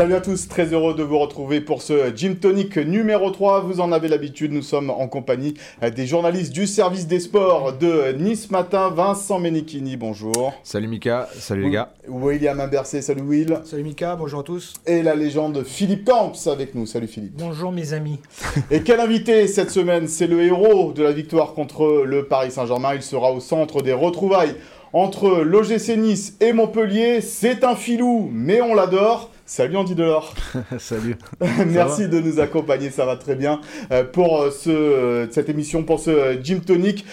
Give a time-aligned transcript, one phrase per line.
[0.00, 3.60] Salut à tous, très heureux de vous retrouver pour ce Gym Tonic numéro 3.
[3.60, 5.52] Vous en avez l'habitude, nous sommes en compagnie
[5.94, 8.88] des journalistes du service des sports de Nice Matin.
[8.88, 10.54] Vincent Menichini, bonjour.
[10.62, 11.92] Salut Mika, salut les gars.
[12.08, 13.58] William Imbercé, salut Will.
[13.66, 14.72] Salut Mika, bonjour à tous.
[14.86, 16.86] Et la légende Philippe Camps avec nous.
[16.86, 17.34] Salut Philippe.
[17.36, 18.20] Bonjour mes amis.
[18.70, 20.08] Et quel invité cette semaine?
[20.08, 22.94] C'est le héros de la victoire contre le Paris Saint-Germain.
[22.94, 24.54] Il sera au centre des retrouvailles
[24.94, 27.20] entre l'OGC Nice et Montpellier.
[27.20, 29.28] C'est un filou, mais on l'adore.
[29.50, 30.32] Salut Andy Delors.
[30.78, 31.16] Salut.
[31.66, 35.82] Merci de nous accompagner, ça va très bien euh, pour euh, ce, euh, cette émission,
[35.82, 37.04] pour ce Gym Tonic.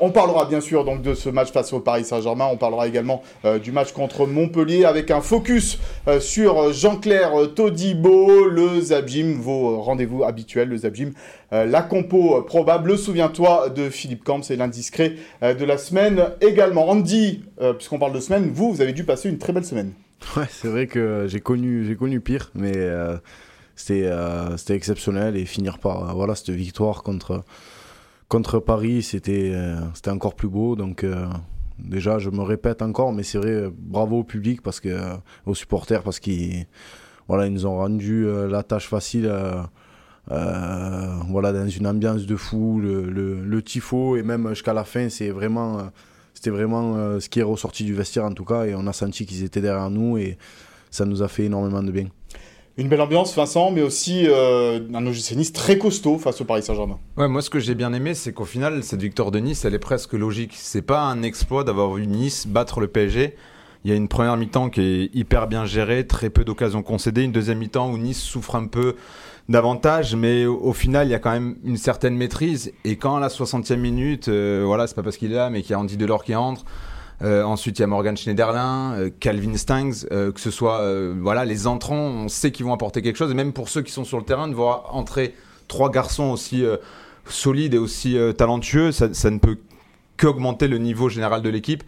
[0.00, 2.46] on parlera bien sûr donc de ce match face au Paris Saint-Germain.
[2.48, 3.22] On parlera également
[3.60, 5.80] du match contre Montpellier avec un focus
[6.20, 11.10] sur Jean-Claire Todibo, le Zabjim, vos rendez-vous habituels, le Zabjim,
[11.50, 12.98] la compo probable.
[12.98, 16.88] Souviens-toi de Philippe Camp, c'est l'indiscret de la semaine également.
[16.88, 17.42] Andy,
[17.76, 19.92] puisqu'on parle de semaine, vous, vous avez dû passer une très belle semaine.
[20.36, 23.16] Ouais, c'est vrai que j'ai connu, j'ai connu pire, mais euh,
[23.74, 27.44] c'était, euh, c'était exceptionnel et finir par euh, voilà cette victoire contre
[28.28, 29.52] contre Paris, c'était
[29.94, 30.76] c'était encore plus beau.
[30.76, 31.04] Donc
[31.80, 34.96] déjà, je me répète encore, mais c'est vrai, bravo au public parce que
[35.46, 36.66] aux supporters parce qu'ils
[37.26, 39.28] voilà, ils nous ont rendu la tâche facile.
[40.28, 45.90] voilà, dans une ambiance de fou, le, tifo et même jusqu'à la fin, c'est vraiment
[46.40, 48.94] c'était vraiment euh, ce qui est ressorti du vestiaire en tout cas, et on a
[48.94, 50.38] senti qu'ils étaient derrière nous, et
[50.90, 52.06] ça nous a fait énormément de bien.
[52.78, 56.62] Une belle ambiance, Vincent, mais aussi euh, un OGC Nice très costaud face au Paris
[56.62, 56.98] Saint-Germain.
[57.18, 59.74] Ouais, moi ce que j'ai bien aimé, c'est qu'au final, cette victoire de Nice, elle
[59.74, 60.52] est presque logique.
[60.54, 63.36] C'est pas un exploit d'avoir vu Nice battre le PSG.
[63.84, 67.24] Il y a une première mi-temps qui est hyper bien gérée, très peu d'occasions concédées,
[67.24, 68.96] une deuxième mi-temps où Nice souffre un peu
[69.50, 72.72] davantage, mais au, final, il y a quand même une certaine maîtrise.
[72.84, 75.62] Et quand à la 60e minute, euh, voilà, c'est pas parce qu'il est là, mais
[75.62, 76.64] qu'il y a Andy Delors qui entre.
[77.22, 80.80] Euh, ensuite, il y a Morgan Schneiderlin, euh, Calvin Stangs, que ce soit
[81.20, 83.32] voilà les entrants, on sait qu'ils vont apporter quelque chose.
[83.32, 85.34] Et même pour ceux qui sont sur le terrain, de voir entrer
[85.66, 86.64] trois garçons aussi
[87.26, 89.58] solides et aussi talentueux, ça, ça ne peut
[90.16, 91.82] qu'augmenter le niveau général de l'équipe.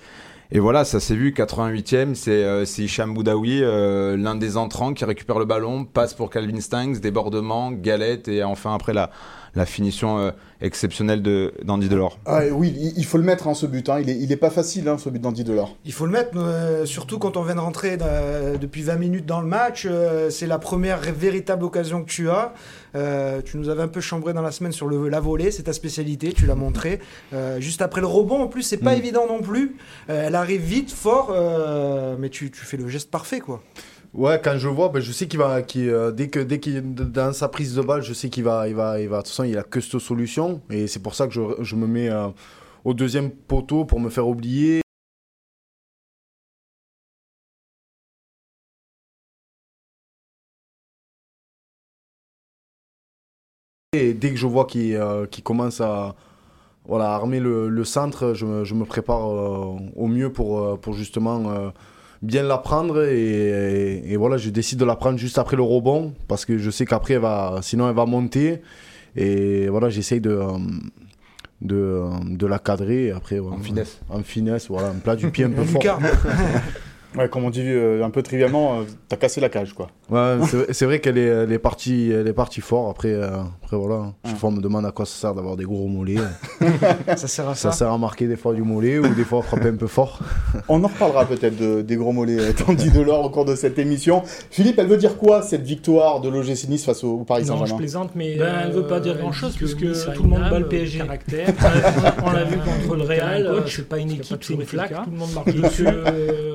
[0.54, 5.06] Et voilà, ça s'est vu, 88e, c'est euh, Hicham Boudaoui, euh, l'un des entrants qui
[5.06, 9.10] récupère le ballon, passe pour Calvin Stangs, débordement, galette, et enfin après la,
[9.54, 10.30] la finition euh,
[10.60, 11.22] exceptionnelle
[11.62, 12.18] d'Andy Delors.
[12.24, 13.88] Ah, oui, il faut le mettre, hein, ce but.
[13.88, 14.00] Hein.
[14.00, 15.76] Il, est, il est pas facile, hein, ce but d'Andy Delors.
[15.84, 19.26] Il faut le mettre, euh, surtout quand on vient de rentrer euh, depuis 20 minutes
[19.26, 19.86] dans le match.
[20.30, 22.54] c'est la première véritable occasion que tu as.
[23.44, 25.72] tu nous avais un peu chambré dans la semaine sur le, la volée, c'est ta
[25.72, 27.00] spécialité, tu l'as montré.
[27.58, 28.98] juste après le rebond, en plus, c'est pas mm.
[28.98, 29.76] évident non plus.
[30.08, 31.34] elle arrive vite, fort,
[32.18, 33.62] mais tu, tu fais le geste parfait, quoi.
[34.14, 37.32] Ouais, quand je vois, ben, je sais qu'il va, euh, dès que dès qu'il dans
[37.32, 39.18] sa prise de balle, je sais qu'il va, il va, il va.
[39.18, 41.76] De toute façon, il a que cette solution, et c'est pour ça que je, je
[41.76, 42.28] me mets euh,
[42.84, 44.82] au deuxième poteau pour me faire oublier.
[53.94, 56.14] Et dès que je vois qu'il euh, commence à
[56.84, 61.72] voilà, armer le, le centre, je, je, me prépare au mieux pour, pour justement
[62.22, 66.44] bien la prendre et, voilà, je décide de la prendre juste après le rebond parce
[66.44, 68.62] que je sais qu'après, elle va, sinon elle va monter.
[69.14, 70.40] Et voilà, j'essaye de,
[71.60, 73.10] de, de, la cadrer.
[73.10, 74.00] après, en finesse.
[74.08, 75.82] En finesse, voilà, un plat du pied un peu fort.
[77.16, 79.88] Ouais, comme on dit euh, un peu trivialement, euh, t'as cassé la cage, quoi.
[80.10, 80.38] Ouais,
[80.70, 82.88] c'est vrai qu'elle est, elle est, partie, elle est partie fort.
[82.88, 85.88] Après, euh, après voilà, je fois, me demande à quoi ça sert d'avoir des gros
[85.88, 86.16] mollets.
[87.08, 87.70] ça sert à ça.
[87.70, 89.86] Ça sert à marquer des fois du mollet ou des fois à frapper un peu
[89.86, 90.20] fort.
[90.68, 93.78] on en reparlera peut-être de, des gros mollets, tandis de l'or au cours de cette
[93.78, 94.22] émission.
[94.50, 97.66] Philippe, elle veut dire quoi cette victoire de l'OGC Nice face au, Paris Saint-Germain Non,
[97.66, 100.68] je plaisante, mais ben, elle veut pas dire grand-chose puisque tout le monde bat le
[100.68, 100.98] PSG.
[100.98, 101.48] Caractère.
[102.24, 103.62] on l'a vu contre le Real.
[103.66, 104.94] C'est pas une équipe, c'est une flaque.
[105.04, 105.86] Tout le monde marque dessus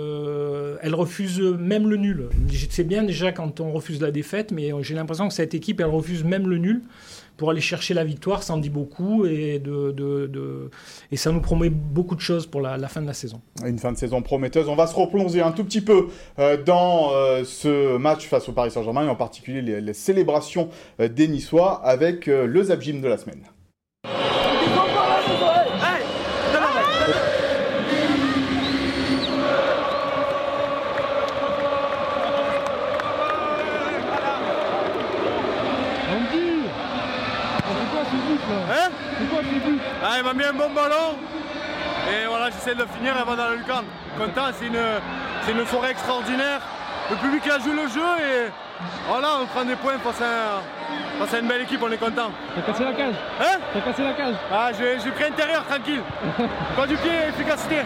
[0.88, 2.30] elle refuse même le nul.
[2.70, 5.88] C'est bien déjà quand on refuse la défaite, mais j'ai l'impression que cette équipe, elle
[5.88, 6.82] refuse même le nul
[7.36, 9.62] pour aller chercher la victoire, ça en dit beaucoup et,
[11.16, 13.42] ça nous promet beaucoup de choses pour la, fin de la saison.
[13.64, 14.68] Une fin de saison prometteuse.
[14.68, 16.08] On va se replonger un tout petit peu
[16.40, 20.70] euh, dans euh, ce match face au Paris Saint-Germain et en particulier les, célébrations
[21.00, 23.42] euh, des Niçois avec le Zabjim de la semaine.
[40.28, 41.16] M'a mis un bon ballon.
[42.12, 43.84] Et voilà, j'essaie de le finir avant d'aller le camp.
[44.18, 46.60] Content, c'est une, une forêt extraordinaire.
[47.10, 48.52] Le public a joué le jeu et
[49.08, 50.62] voilà, on prend des points face à,
[51.20, 52.32] face à une belle équipe, on est content.
[52.56, 56.02] T'as cassé la cage Hein T'as cassé la cage Ah, j'ai pris intérieur, tranquille.
[56.76, 57.78] Pas du pied, efficacité.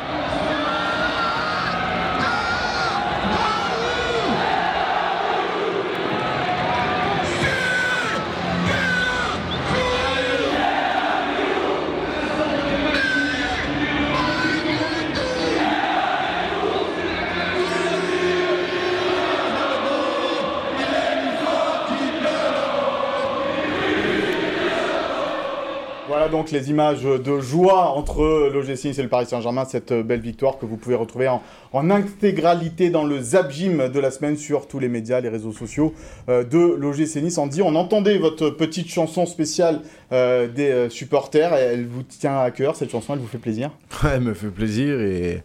[26.32, 30.58] Donc les images de joie entre l'OGC Nice et le Paris Saint-Germain, cette belle victoire
[30.58, 34.80] que vous pouvez retrouver en, intégralité dans le Zap Gym de la semaine sur tous
[34.80, 35.94] les médias, les réseaux sociaux
[36.30, 37.40] euh, de l'OGC Nice.
[37.50, 39.82] dit, on entendait votre petite chanson spéciale
[40.12, 43.70] euh, des euh, supporters, elle vous tient à cœur, cette chanson, elle vous fait plaisir?
[44.04, 45.44] Ouais, elle me fait plaisir et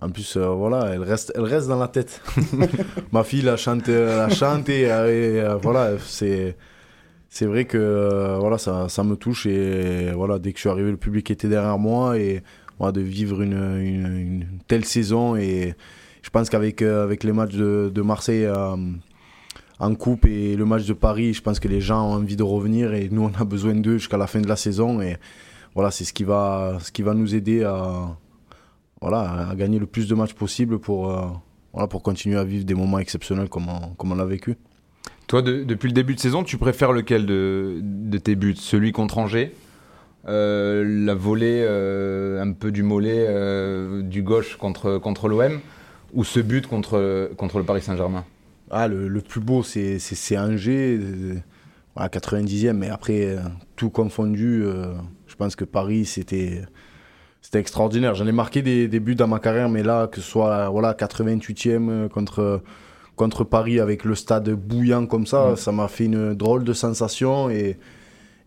[0.00, 2.22] en plus, voilà, elle reste, elle reste dans la tête.
[3.12, 4.88] Ma fille la chante, la chante et
[5.60, 6.56] voilà, c'est
[7.28, 10.70] c'est vrai que euh, voilà, ça, ça, me touche et voilà, dès que je suis
[10.70, 12.42] arrivé, le public était derrière moi et
[12.78, 15.74] voilà, de vivre une, une, telle saison et
[16.22, 18.76] je pense qu'avec euh, avec les matchs de, de Marseille euh,
[19.78, 22.42] en coupe et le match de Paris, je pense que les gens ont envie de
[22.42, 25.16] revenir et nous on a besoin d'eux jusqu'à la fin de la saison et
[25.74, 28.16] voilà, c'est ce qui va ce qui va nous aider à
[29.02, 31.14] voilà, à gagner le plus de matchs possible pour
[31.72, 34.56] voilà, pour continuer à vivre des moments exceptionnels comme comme on l'a vécu.
[35.26, 38.56] Toi, depuis le début de saison, tu préfères lequel de, tes buts?
[38.56, 39.54] Celui contre Angers?
[40.26, 45.60] Euh, La volée un peu du mollet euh, du gauche contre, contre l'OM
[46.14, 48.24] Ou ce but contre, contre le Paris Saint-Germain?
[48.70, 50.98] Ah, le, plus beau, c'est Angers,
[51.96, 53.36] à 90e, mais après,
[53.76, 54.94] tout confondu, euh,
[55.26, 56.62] je pense que Paris, c'était
[57.52, 58.14] extraordinaire.
[58.14, 60.92] J'en ai marqué des, des, buts dans ma carrière, mais là, que ce soit voilà,
[60.92, 62.62] 88e contre,
[63.18, 65.56] contre Paris avec le stade bouillant comme ça, mm.
[65.56, 67.76] ça m'a fait une drôle de sensation et,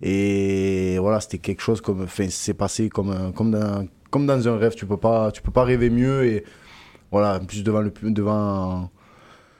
[0.01, 4.57] et voilà, c'était quelque chose comme, enfin, c'est passé comme, comme, dans, comme dans un
[4.57, 4.73] rêve.
[4.73, 6.43] Tu peux pas, tu peux pas rêver mieux et
[7.11, 8.89] voilà, en plus devant le, devant,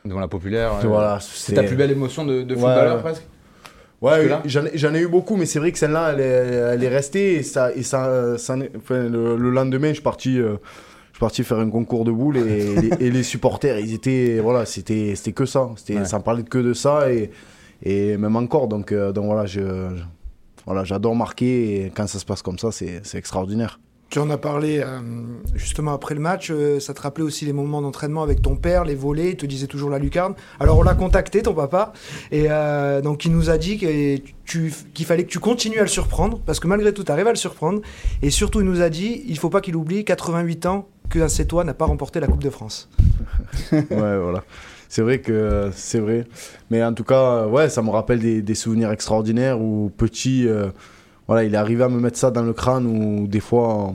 [0.04, 0.74] devant la populaire.
[0.84, 3.24] Voilà, c'est ta plus belle émotion de, de footballeur presque.
[4.02, 7.44] Ouais, j'en ai eu beaucoup, mais c'est vrai que celle-là, elle, elle, est restée et
[7.44, 10.40] ça, et ça, ça le, lendemain, je suis parti.
[10.40, 10.56] Euh,
[11.22, 12.38] parti faire un concours de boules
[13.00, 15.70] et, les, supporters, ils étaient, voilà, c'était, c'était que ça.
[15.78, 17.32] C'était, Ça parlait que de ça et,
[17.84, 18.68] et même encore.
[18.68, 19.62] Donc, euh, donc voilà, je,
[20.66, 23.80] voilà, j'adore marquer et quand ça se passe comme ça, c'est, c'est extraordinaire.
[24.12, 25.00] Tu en as parlé euh,
[25.56, 26.52] justement après le match.
[26.52, 29.30] Euh, ça te rappelait aussi les moments d'entraînement avec ton père, les volets.
[29.30, 30.36] Il te disait toujours la lucarne.
[30.60, 31.94] Alors on l'a contacté, ton papa,
[32.32, 32.50] et
[33.02, 36.68] donc il nous a dit qu'il fallait que tu continues à le surprendre parce que
[36.68, 37.82] malgré tout, tu arrives à le surprendre.
[38.22, 41.64] Et surtout, il nous a dit il faut pas qu'il oublie 88 ans que toi
[41.64, 42.90] n'a pas remporté la Coupe de France.
[43.72, 44.44] ouais, voilà.
[44.92, 46.26] C'est vrai que c'est vrai.
[46.70, 50.68] Mais en tout cas, ouais, ça me rappelle des, souvenirs extraordinaires où petit, euh,
[51.32, 53.94] voilà, il est arrivé à me mettre ça dans le crâne ou des fois,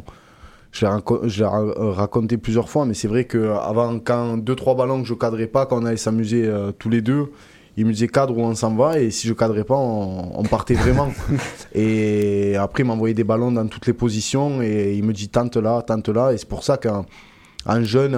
[0.73, 5.13] je l'ai raconté plusieurs fois, mais c'est vrai qu'avant, quand deux, trois ballons que je
[5.13, 7.27] cadrais pas, quand on allait s'amuser euh, tous les deux,
[7.77, 10.73] il me disait cadre ou on s'en va et si je cadrais pas on, partait
[10.73, 11.13] vraiment.
[11.75, 15.59] Et après il m'envoyait des ballons dans toutes les positions et il me dit tente
[15.59, 17.05] là tente là et c'est pour ça qu'en
[17.83, 18.13] jeune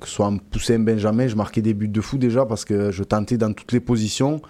[0.00, 2.90] que ce soit en poussé benjamin je marquais des buts de fou déjà parce que
[2.90, 4.40] je tentais dans toutes les positions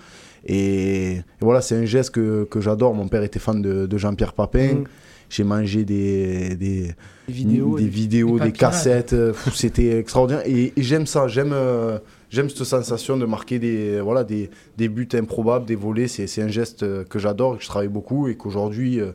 [0.47, 4.85] et, voilà c'est un geste que, j'adore mon père était fan de, Jean-Pierre Papin mm.
[5.31, 6.95] j'ai mangé des, des,
[7.29, 9.15] vidéos, des, vidéos, des, cassettes.
[9.53, 10.43] C'était extraordinaire.
[10.47, 11.27] Et, j'aime ça.
[11.27, 11.99] J'aime euh,
[12.31, 16.09] j'aime cette sensation de marquer des, voilà, des, des buts improbables, des volets.
[16.09, 19.13] C'est un geste euh, que j'adore, que je travaille beaucoup et qu'aujourd'hui, euh,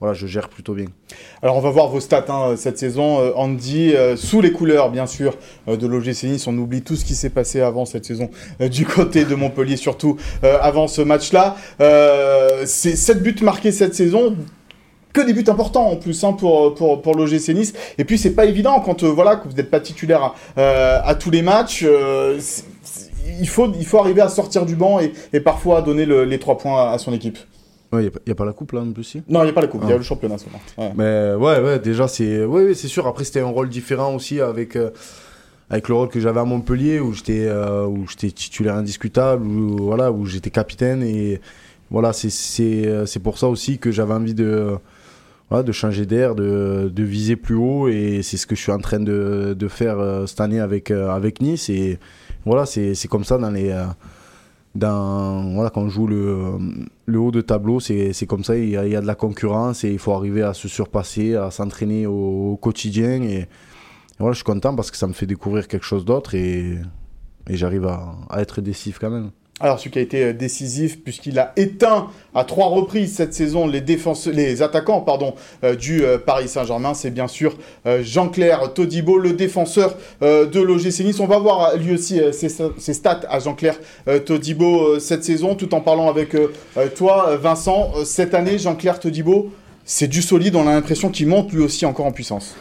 [0.00, 0.86] voilà, je gère plutôt bien.
[1.42, 5.06] Alors on va voir vos stats hein, cette saison, euh, Andy, sous les couleurs bien
[5.06, 5.36] sûr
[5.66, 6.46] de l'OGC Nice.
[6.46, 8.30] On oublie tout ce qui s'est passé avant cette saison
[8.70, 11.56] du côté de Montpellier, surtout avant ce match-là.
[12.64, 14.36] c'est 7 buts marqués cette saison,
[15.12, 17.72] que des buts importants en plus hein, pour, pour, pour l'OGC Nice.
[17.98, 21.14] Et puis c'est pas évident quand euh, voilà, que vous n'êtes pas titulaire à, euh,
[21.18, 21.84] tous les matchs.
[21.86, 22.38] Euh,
[23.40, 26.92] il, faut, il faut arriver à sortir du banc et, parfois donner les trois points
[26.92, 27.38] à, son équipe.
[27.92, 29.66] Il n'y a, pas la coupe là en plus Non, il n'y a pas la
[29.66, 29.98] coupe, il y a ah.
[29.98, 30.60] le championnat seulement.
[30.76, 30.92] Ouais.
[30.94, 33.06] Mais ouais, ouais déjà c'est ouais, c'est sûr.
[33.06, 34.76] Après, c'était un rôle différent aussi avec,
[35.70, 40.12] avec le rôle que j'avais à Montpellier où j'étais où j'étais titulaire indiscutable, où, voilà,
[40.12, 41.02] où j'étais capitaine.
[41.02, 41.40] Et
[41.90, 44.76] voilà, c'est pour ça aussi que j'avais envie de,
[45.50, 47.88] de changer d'air, de, de, viser plus haut.
[47.88, 50.90] Et c'est ce que je suis en train de, de faire euh, cette année avec,
[50.90, 51.70] euh, avec Nice.
[51.70, 51.98] Et
[52.44, 53.74] voilà, c'est comme ça dans les.
[54.74, 56.58] Dans, voilà, quand on joue le,
[57.18, 60.12] haut de tableau, c'est comme ça, il y, a, de la concurrence et il faut
[60.12, 63.22] arriver à se surpasser, à s'entraîner au, quotidien.
[63.22, 63.48] Et,
[64.18, 66.78] voilà, je suis content parce que ça me fait découvrir quelque chose d'autre et,
[67.48, 69.30] et j'arrive à, à être décisif quand même.
[69.60, 73.66] Alors, celui qui a été euh, décisif, puisqu'il a éteint à trois reprises cette saison
[73.66, 75.34] les, défenseurs, les attaquants pardon,
[75.64, 77.56] euh, du euh, Paris Saint-Germain, c'est bien sûr
[78.02, 81.20] Jean-Claire Todibo, le défenseur de l'OGC Nice.
[81.20, 82.48] On va voir lui aussi ses,
[82.94, 83.78] stats à Jean-Claire
[84.26, 86.36] Todibo cette saison, tout en parlant avec
[86.96, 87.92] toi, Vincent.
[88.04, 89.50] Cette année, Jean-Claire Todibo,
[89.84, 92.54] c'est du solide, on a l'impression qu'il monte lui aussi encore en puissance.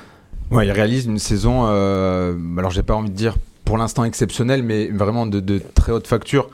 [0.52, 3.36] Ouais, il réalise une saison, alors j'ai pas envie de dire
[3.66, 6.50] pour l'instant exceptionnelle, mais vraiment de, de très haute facture.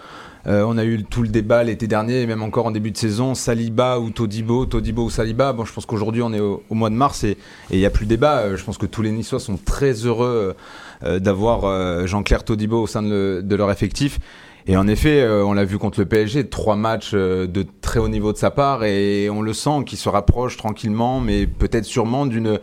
[0.45, 2.97] Euh, on a eu tout le débat l'été dernier et même encore en début de
[2.97, 5.53] saison, Saliba ou Todibo, Todibo ou Saliba.
[5.53, 7.37] Bon, je pense qu'aujourd'hui on est au, mois de mars et
[7.69, 8.39] il n'y a plus de débat.
[8.39, 10.55] Euh, je pense que tous les Niçois sont très heureux
[11.03, 14.19] euh, d'avoir Jean-Claire Todibo au sein de, leur effectif.
[14.65, 18.31] Et en effet, on l'a vu contre le PSG, trois matchs de très haut niveau
[18.31, 22.59] de sa part et on le sent qu'il se rapproche tranquillement, mais peut-être sûrement d'une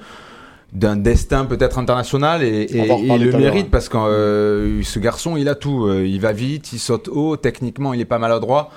[0.73, 5.55] d'un destin peut-être international et, il le mérite parce que euh, ce garçon il a
[5.55, 8.71] tout euh, il va vite il saute haut techniquement il est pas maladroit.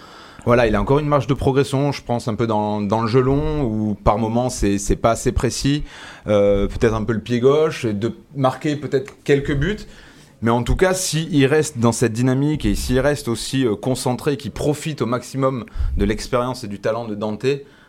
[0.46, 3.08] Voilà il a encore une marge de progression je pense un peu dans, dans le
[3.08, 5.84] gelon où par moment c'est pas assez précis
[6.28, 9.78] euh, peut-être un peu le pied gauche de marquer peut-être quelques buts.
[10.42, 14.52] Mais en tout cas, s'il reste dans cette dynamique et s'il reste aussi concentré, qu'il
[14.52, 15.64] profite au maximum
[15.96, 17.46] de l'expérience et du talent de Dante,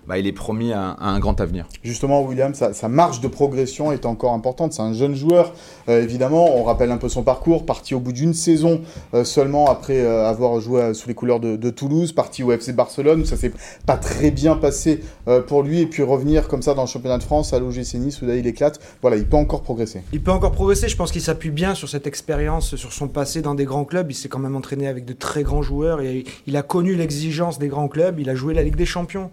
[0.06, 1.66] bah, il est promis à, un grand avenir.
[1.82, 4.73] Justement, William, sa, marge de progression est encore importante.
[4.73, 5.52] C'est un jeune joueur,
[5.88, 6.56] euh, évidemment.
[6.56, 7.64] On rappelle un peu son parcours.
[7.66, 8.82] Parti au bout d'une saison
[9.14, 13.23] euh, seulement après euh, avoir joué sous les couleurs de, Toulouse, parti au FC Barcelone,
[13.23, 13.52] où ça s'est
[13.87, 15.00] pas très bien passé
[15.49, 18.23] pour lui, et puis revenir comme ça dans le championnat de France à l'OGC Nice,
[18.23, 18.78] où là il éclate.
[19.00, 20.02] Voilà, il peut encore progresser.
[20.12, 20.88] Il peut encore progresser.
[20.88, 24.11] Je pense qu'il s'appuie bien sur cette expérience, sur son passé dans des grands clubs.
[24.11, 27.58] Il s'est quand même entraîné avec de très grands joueurs et il a connu l'exigence
[27.58, 28.20] des grands clubs.
[28.20, 29.30] Il a joué la Ligue des Champions.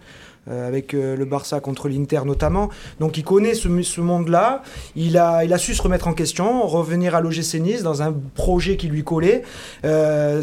[0.49, 2.69] Euh, avec euh, le Barça contre l'Inter notamment.
[2.99, 4.63] Donc il connaît ce, ce monde-là,
[4.95, 8.11] il a, il a su se remettre en question, revenir à l'OGC Nice dans un
[8.33, 9.43] projet qui lui collait.
[9.85, 10.41] Euh,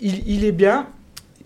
[0.00, 0.88] il, il, est bien,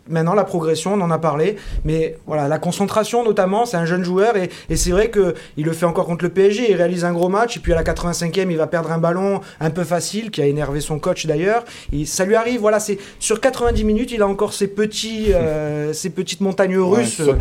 [0.08, 4.04] Maintenant, la progression, on en a parlé, mais voilà, la concentration notamment, c'est un jeune
[4.04, 4.36] joueur.
[4.36, 7.28] Et, et c'est vrai qu'il le fait encore contre le PSG, il réalise un gros
[7.28, 7.56] match.
[7.56, 10.46] Et puis à la 85e, il va perdre un ballon un peu facile qui a
[10.46, 11.64] énervé son coach d'ailleurs.
[12.04, 16.10] Ça lui arrive, voilà, c'est sur 90 minutes, il a encore ses petits, euh, ces
[16.10, 17.34] petites montagnes russes, de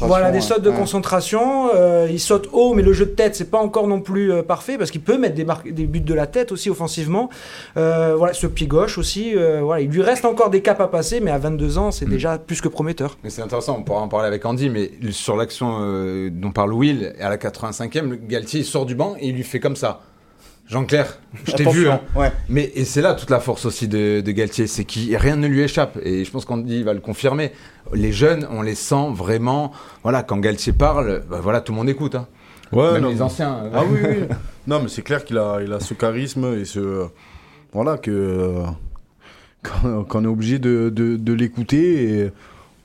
[0.00, 1.70] voilà, des sautes de concentration.
[1.74, 4.42] Euh, il saute haut, mais le jeu de tête, c'est pas encore non plus euh,
[4.42, 7.30] parfait parce qu'il peut mettre des, des, buts de la tête aussi offensivement.
[7.74, 11.30] voilà, ce pied gauche aussi, voilà, il lui reste encore des caps à passer, mais
[11.30, 13.16] à 22 ans, c'est déjà plus que prometteur.
[13.24, 16.72] Mais c'est intéressant, on pourra en parler avec Andy, mais sur l'action euh, dont parle
[16.72, 20.02] Will, à la 85e, Galtier sort du banc et il lui fait comme ça.
[20.66, 21.90] Jean-Claire, je t'ai vu.
[21.90, 22.00] Hein.
[22.48, 25.62] Mais et c'est là toute la force aussi de, Galtier, c'est que rien ne lui
[25.62, 25.98] échappe.
[26.04, 27.50] Et je pense qu'Andy va le confirmer.
[27.92, 29.72] Les jeunes, on les sent vraiment.
[30.04, 32.14] Voilà, quand Galtier parle, bah voilà, tout le monde écoute.
[32.14, 32.28] Hein.
[32.70, 33.64] Ouais, Même les anciens.
[33.74, 34.36] Ah oui, oui.
[34.68, 37.08] non, mais c'est clair qu'il a, il a ce charisme et ce
[37.72, 38.62] voilà que
[39.62, 42.30] qu'on est obligé de, l'écouter.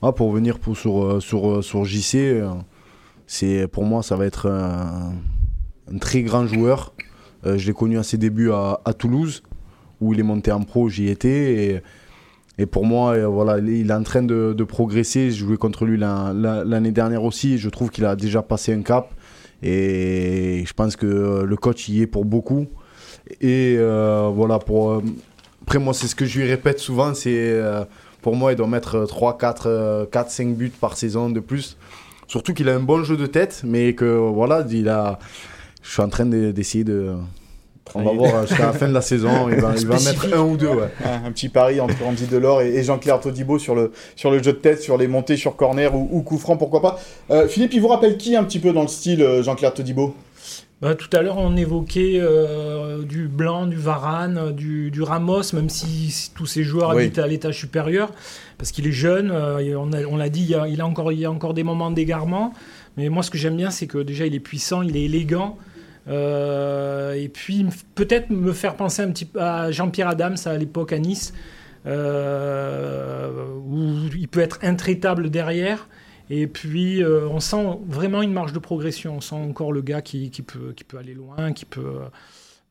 [0.02, 2.42] Ah, pour venir pour, sur, sur, sur JC,
[3.72, 5.12] pour moi, ça va être un,
[6.00, 6.92] très grand joueur.
[7.44, 9.42] Euh, je l'ai connu à ses débuts à, Toulouse,
[10.00, 11.82] où il est monté en pro, j'y étais.
[12.58, 15.30] Et, pour moi, euh, voilà, il est en train de, progresser.
[15.30, 17.58] Je jouais contre lui l'année dernière aussi.
[17.58, 19.12] Je trouve qu'il a déjà passé un cap.
[19.62, 22.66] Et je pense que le coach y est pour beaucoup.
[23.40, 25.02] Et euh, voilà, pour,
[25.66, 27.84] après, moi, c'est ce que je lui répète souvent, c'est euh,
[28.22, 31.76] pour moi, il doit mettre 3, 4, 4, 5 buts par saison de plus.
[32.28, 35.18] Surtout qu'il a un bon jeu de tête, mais que voilà, il a...
[35.82, 37.14] je suis en train d'essayer de.
[37.94, 40.40] On va voir jusqu'à la fin de la saison, il va, il va mettre un
[40.40, 40.68] ou deux.
[40.68, 40.88] Ouais.
[41.04, 44.58] Un, petit pari entre Andy Delors et, Jean-Claire Todibo sur le, sur le jeu de
[44.58, 47.00] tête, sur les montées sur corner ou, ou coup franc, pourquoi pas.
[47.30, 50.14] Euh, Philippe, il vous rappelle qui un petit peu dans le style euh, Jean-Claire Todibo?
[50.82, 56.30] Bah, tout à l'heure, on évoquait euh, du Blanc, du Varane, du, Ramos, même si,
[56.34, 58.12] tous ces joueurs habitent à l'étage supérieur,
[58.58, 59.30] parce qu'il est jeune.
[59.32, 61.62] Euh, on l'a dit, il y, a, il a, encore, il y a encore des
[61.62, 62.52] moments d'égarement.
[62.98, 65.56] Mais moi, ce que j'aime bien, c'est que déjà, il est puissant, il est élégant.
[66.08, 67.64] Euh, et puis,
[67.94, 71.32] peut-être me faire penser un petit peu à Jean-Pierre Adams à l'époque à Nice,
[71.86, 71.90] où
[74.14, 75.88] il peut être intraitable derrière.
[76.28, 79.16] Et puis, euh, on sent vraiment une marge de progression.
[79.16, 81.80] On sent encore le gars qui, peut, qui peut aller loin, qui peut.
[81.80, 82.08] Euh,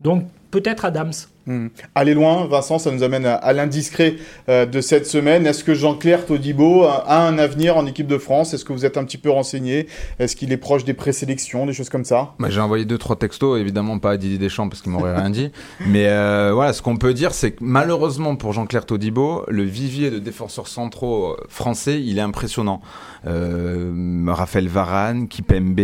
[0.02, 1.12] donc, peut-être Adams.
[1.48, 1.68] Hmm.
[1.94, 4.16] Aller loin, Vincent, ça nous amène à, l'indiscret
[4.50, 5.46] euh, de cette semaine.
[5.46, 8.56] Est-ce que Jean-Claire Todibo a, un avenir en équipe de France?
[8.56, 9.86] Est-ce que vous êtes un petit peu renseigné?
[10.18, 12.34] Est-ce qu'il est proche des présélections, des choses comme ça?
[12.40, 15.30] Bah, J'ai envoyé deux, trois textos, évidemment pas à Didier Deschamps parce qu'il m'aurait rien
[15.30, 15.52] dit.
[15.86, 20.10] Mais euh, voilà, ce qu'on peut dire, c'est que malheureusement pour Jean-Claire Todibo, le vivier
[20.10, 22.82] de défenseurs centraux euh, français, il est impressionnant.
[23.28, 25.80] Raphaël Varane, Kipembe.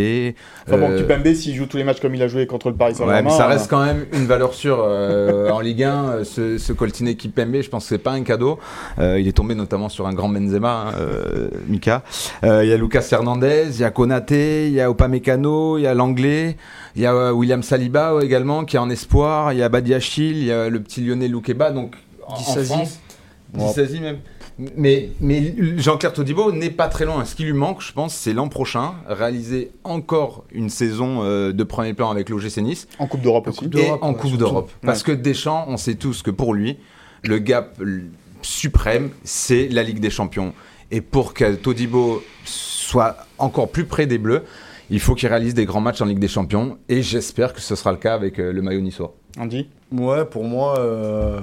[0.68, 2.94] Enfin bon, Kipembe, s'il joue tous les matchs comme il a joué contre le Paris
[2.94, 3.30] Saint-Germain.
[3.30, 4.88] Ouais, ça reste quand même une valeur sûre
[5.52, 8.60] en Ligue 1, euh, ce, ce Coltiné Kipembe, je pense que c'est pas un cadeau.
[9.00, 12.04] Euh, il est tombé notamment sur un grand Benzema, hein, euh, Mika.
[12.44, 15.88] Il y a Lucas Hernandez, il y a Konaté, il y a Upamecano, il y
[15.88, 16.58] a l'anglais,
[16.96, 20.46] il y a William Saliba également qui est en espoir, il y a Badiachil, il
[20.46, 21.96] y a le petit Lionel Loukeba, donc
[22.28, 23.00] en, France,
[23.54, 24.18] même.
[24.76, 27.26] Mais, mais Jean-Claire Todibo n'est pas très loin.
[27.26, 31.64] Ce qui lui manque, je pense, c'est l'an prochain, réaliser encore une saison euh, de
[31.64, 32.88] premier plan avec l'OGC Nice.
[33.00, 33.66] En Coupe d'Europe aussi.
[33.76, 34.72] Et en Coupe d'Europe.
[34.82, 36.78] Parce que Deschamps, on sait tous que pour lui,
[37.24, 37.80] le gap
[38.42, 40.54] suprême, c'est la Ligue des Champions.
[40.92, 44.44] Et pour que Todibo soit encore plus près des Bleus,
[44.90, 46.78] il faut qu'il réalise des grands matchs en Ligue des Champions.
[46.90, 49.16] Et j'espère que ce sera le cas avec euh, le maillot niçois.
[49.40, 49.70] Andy?
[49.92, 51.40] Ouais, pour moi, euh,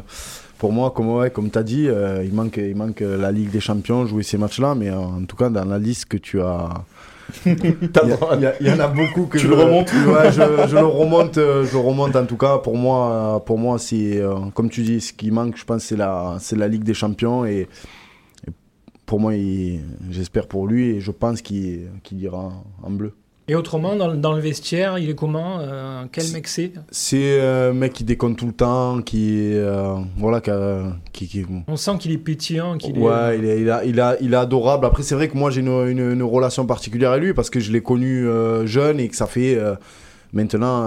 [0.59, 3.51] pour moi comme, ouais, comme tu as dit, euh, il, manque, il manque la Ligue
[3.51, 4.75] des Champions, jouer ces matchs-là.
[4.75, 6.85] Mais en tout cas, dans la liste que tu as.
[7.45, 9.93] Il y, y, en a beaucoup que tu je le remontes.
[10.07, 12.57] Ouais, je, je, le remonte, je remonte en tout cas.
[12.57, 14.23] Pour moi, pour moi, c'est
[14.55, 17.45] comme tu dis, ce qui manque, je pense, c'est la, c'est la Ligue des Champions
[17.45, 17.69] et,
[19.05, 19.33] pour moi,
[20.11, 23.13] j'espère pour lui et je pense qu'il ira en bleu.
[23.51, 26.73] Et autrement, dans, dans, le vestiaire, il est comment euh, Quel mec c'est?
[26.91, 30.43] C'est un mec qui déconne tout le temps, qui euh, voilà,
[31.13, 33.39] qui, qui, On sent qu'il est pétillant, qu'il ouais, est.
[33.39, 34.85] il est, il, a, il, a, il est adorable.
[34.85, 37.59] Après, c'est vrai que moi j'ai une, une, une, relation particulière avec lui parce que
[37.59, 39.59] je l'ai connu euh, jeune et que ça fait
[40.35, 40.87] maintenant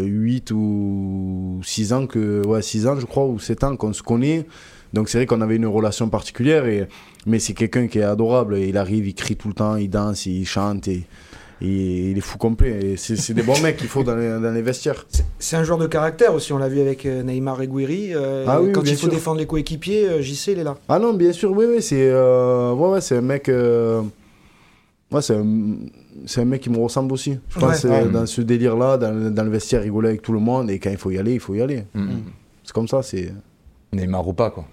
[0.00, 4.02] 8 ou 6 ans que, ouais, 6 ans je crois ou 7 ans qu'on se
[4.02, 4.44] connaît.
[4.92, 6.88] Donc c'est vrai qu'on avait une relation particulière et
[7.26, 8.58] mais c'est quelqu'un qui est adorable.
[8.58, 11.04] Il arrive, il crie tout le temps, il danse, il chante et
[11.62, 12.96] et il est fou complet.
[12.96, 15.06] C'est des bons mecs qu'il faut dans les, dans les vestiaires.
[15.38, 16.52] C'est un joueur de caractère aussi.
[16.52, 18.14] On l'a vu avec Neymar et Guiri.
[18.14, 19.08] Euh, ah oui, quand il faut sûr.
[19.08, 20.76] défendre les coéquipiers, euh, JC, il est là.
[20.88, 21.80] Ah non, bien sûr, oui, oui.
[21.80, 23.48] C'est euh, ouais, ouais, un mec.
[23.48, 24.02] Euh,
[25.10, 25.46] ouais, c'est un,
[26.36, 27.38] un, mec qui me ressemble aussi.
[27.48, 28.06] Je pense ouais.
[28.08, 30.70] dans ce délire-là, dans, dans, le vestiaire, rigoler avec tout le monde.
[30.70, 31.84] Et quand il faut y aller, il faut y aller.
[31.94, 32.18] Mm -hmm.
[32.64, 33.02] C'est comme ça.
[33.02, 33.32] c'est
[33.92, 34.66] Neymar ou pas, quoi.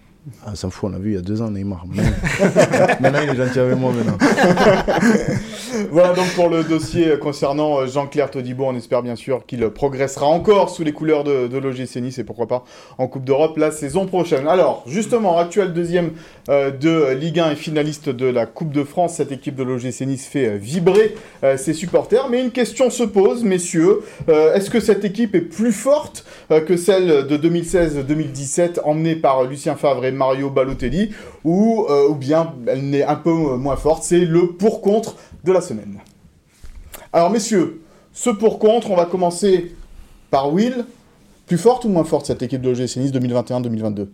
[0.45, 1.86] Ah, s'en fout, on l'a vu il y a deux ans, Neymar.
[3.02, 4.17] maintenant, il est gentil avec moi, maintenant.
[5.91, 8.63] voilà donc pour le dossier concernant Jean-Claire Todibo.
[8.65, 12.24] On espère bien sûr qu'il progressera encore sous les couleurs de, de l'OGC Nice et
[12.24, 12.63] pourquoi pas
[12.98, 14.48] en Coupe d'Europe la saison prochaine.
[14.48, 16.12] Alors, justement, actuel deuxième
[16.50, 20.02] euh, de Ligue 1 et finaliste de la Coupe de France, cette équipe de l'OGC
[20.02, 22.30] Nice fait vibrer euh, ses supporters.
[22.30, 24.00] Mais une question se pose, messieurs.
[24.30, 26.26] Euh, Est-ce que cette équipe est plus forte
[26.67, 31.12] que celle de 2016-2017 emmenée par Lucien Favre et Mario Balotelli
[31.43, 34.04] ou, euh, ou bien elle n'est un peu moins forte.
[34.04, 35.99] C'est le pour-contre de la semaine.
[37.12, 37.82] Alors messieurs,
[38.13, 39.76] ce pour-contre, on va commencer
[40.30, 40.86] par Will.
[41.45, 44.08] Plus forte ou moins forte cette équipe de l'OGC Nice 2021-2022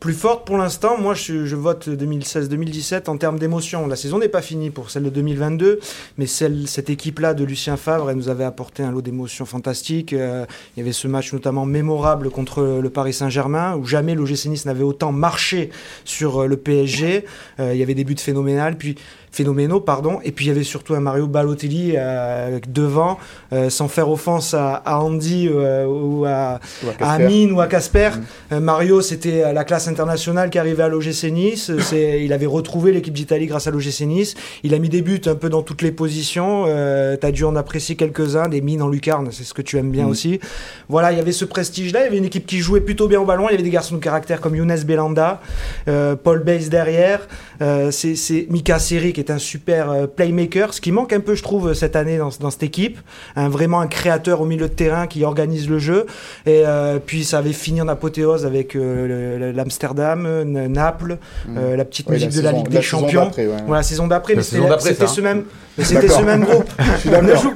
[0.00, 0.96] plus forte pour l'instant.
[0.98, 3.86] Moi, je, je vote 2016-2017 en termes d'émotion.
[3.86, 5.78] La saison n'est pas finie pour celle de 2022,
[6.16, 10.14] mais celle, cette équipe-là de Lucien Favre, elle nous avait apporté un lot d'émotions fantastiques.
[10.14, 14.46] Euh, il y avait ce match notamment mémorable contre le Paris Saint-Germain, où jamais l'OGC
[14.46, 15.68] Nice n'avait autant marché
[16.06, 17.26] sur le PSG.
[17.60, 18.78] Euh, il y avait des buts phénoménals.
[18.78, 18.96] Puis
[19.30, 20.18] phénoménaux, pardon.
[20.24, 23.18] Et puis il y avait surtout un Mario Balotelli euh, devant,
[23.52, 27.66] euh, sans faire offense à, à Andy euh, ou à, ou à, Amine ou à
[27.66, 28.10] Casper.
[28.50, 28.58] Mmh.
[28.58, 31.70] Mario, c'était la classe internationale qui arrivait à l'OGC Nice.
[31.92, 34.34] il avait retrouvé l'équipe d'Italie grâce à l'OGC Nice.
[34.62, 36.64] Il a mis des buts un peu dans toutes les positions.
[36.64, 39.90] tu as dû en apprécier quelques-uns, des mines en lucarne, c'est ce que tu aimes
[39.90, 40.10] bien mmh.
[40.10, 40.40] aussi.
[40.88, 42.00] Voilà, il y avait ce prestige-là.
[42.00, 43.46] Il y avait une équipe qui jouait plutôt bien au ballon.
[43.48, 45.40] Il y avait des garçons de caractère comme Younes Belanda,
[45.86, 47.28] Paul Bays derrière.
[47.90, 51.42] c'est Mika Seri qui est un super euh, playmaker, ce qui manque un peu, je
[51.42, 52.98] trouve, cette année dans, dans cette équipe.
[53.36, 56.06] Un, vraiment un créateur au milieu de terrain qui organise le jeu.
[56.46, 61.58] Et euh, puis ça avait fini en apothéose avec euh, l'Amsterdam, Naples, mmh.
[61.58, 63.30] euh, la petite oui, musique la de la saison, Ligue la des Champions.
[63.36, 63.46] Ouais.
[63.66, 65.44] Voilà, la saison d'après, mais c'était ce même.
[65.78, 66.68] Mais c'était ce même groupe.
[66.78, 67.54] Je suis d'accord.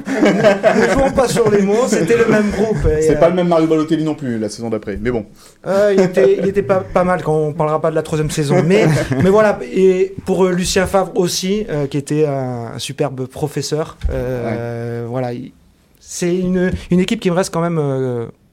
[0.77, 2.79] ne jouons pas sur les mots, c'était le même groupe.
[3.01, 5.27] C'est pas le même Mario Balotelli non plus la saison d'après, mais bon.
[5.67, 8.31] Euh, il était, il était pas, pas mal quand on parlera pas de la troisième
[8.31, 8.63] saison.
[8.65, 8.87] Mais,
[9.23, 13.97] mais voilà, et pour Lucien Favre aussi, euh, qui était un, un superbe professeur.
[14.11, 15.09] Euh, ouais.
[15.09, 15.31] Voilà,
[16.01, 17.77] c'est une, une équipe qui me reste quand même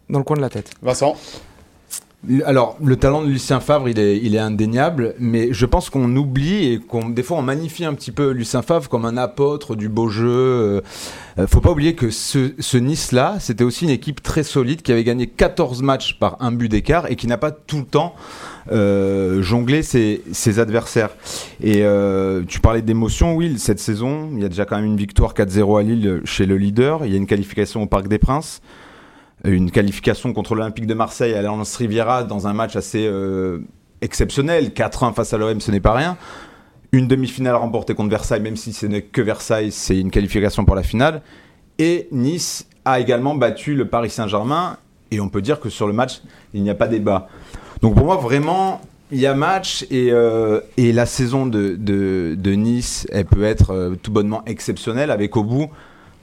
[0.10, 0.70] dans le coin de la tête.
[0.82, 1.16] Vincent?
[2.45, 6.79] Alors, le talent de Lucien Favre, il est, indéniable, mais je pense qu'on oublie et
[6.79, 10.07] qu'on, des fois, on magnifie un petit peu Lucien Favre comme un apôtre du beau
[10.07, 10.29] jeu.
[10.29, 10.81] Euh,
[11.47, 15.03] faut pas oublier que ce, ce Nice-là, c'était aussi une équipe très solide qui avait
[15.03, 18.13] gagné 14 matchs par un but d'écart et qui n'a pas tout le temps
[18.71, 21.10] euh, jonglé ses, ses, adversaires.
[21.63, 24.97] Et euh, tu parlais d'émotion, Will, cette saison, il y a déjà quand même une
[24.97, 28.19] victoire 4-0 à Lille chez le leader, il y a une qualification au Parc des
[28.19, 28.62] Princes
[29.43, 33.60] une qualification contre l'Olympique de Marseille à l'Alliance Riviera dans un match assez euh,
[34.01, 34.69] exceptionnel.
[34.69, 36.17] 4-1 face à l'OM, ce n'est pas rien.
[36.91, 40.75] Une demi-finale remportée contre Versailles, même si ce n'est que Versailles, c'est une qualification pour
[40.75, 41.21] la finale.
[41.80, 44.77] Et Nice a également battu le Paris Saint-Germain.
[45.10, 46.21] Et on peut dire que sur le match,
[46.54, 47.27] il n'y a pas débat.
[47.82, 53.25] Donc pour moi, vraiment, il y a match et, euh, la saison de, Nice, elle
[53.25, 55.69] peut être euh, tout bonnement exceptionnelle avec au bout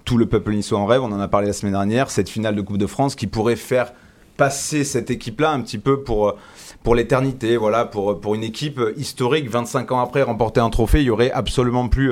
[0.09, 2.57] tout le peuple niçois en rêve, on en a parlé la semaine dernière, cette finale
[2.57, 3.93] de Coupe de France qui pourrait faire
[4.39, 6.37] passer cette équipe-là un petit peu pour,
[6.83, 11.05] pour l'éternité, voilà, pour, pour une équipe historique, 25 ans après, remporter un trophée, il
[11.05, 12.11] y aurait absolument plus,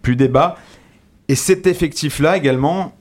[0.00, 0.56] plus débat.
[1.28, 2.94] Et cet effectif-là également,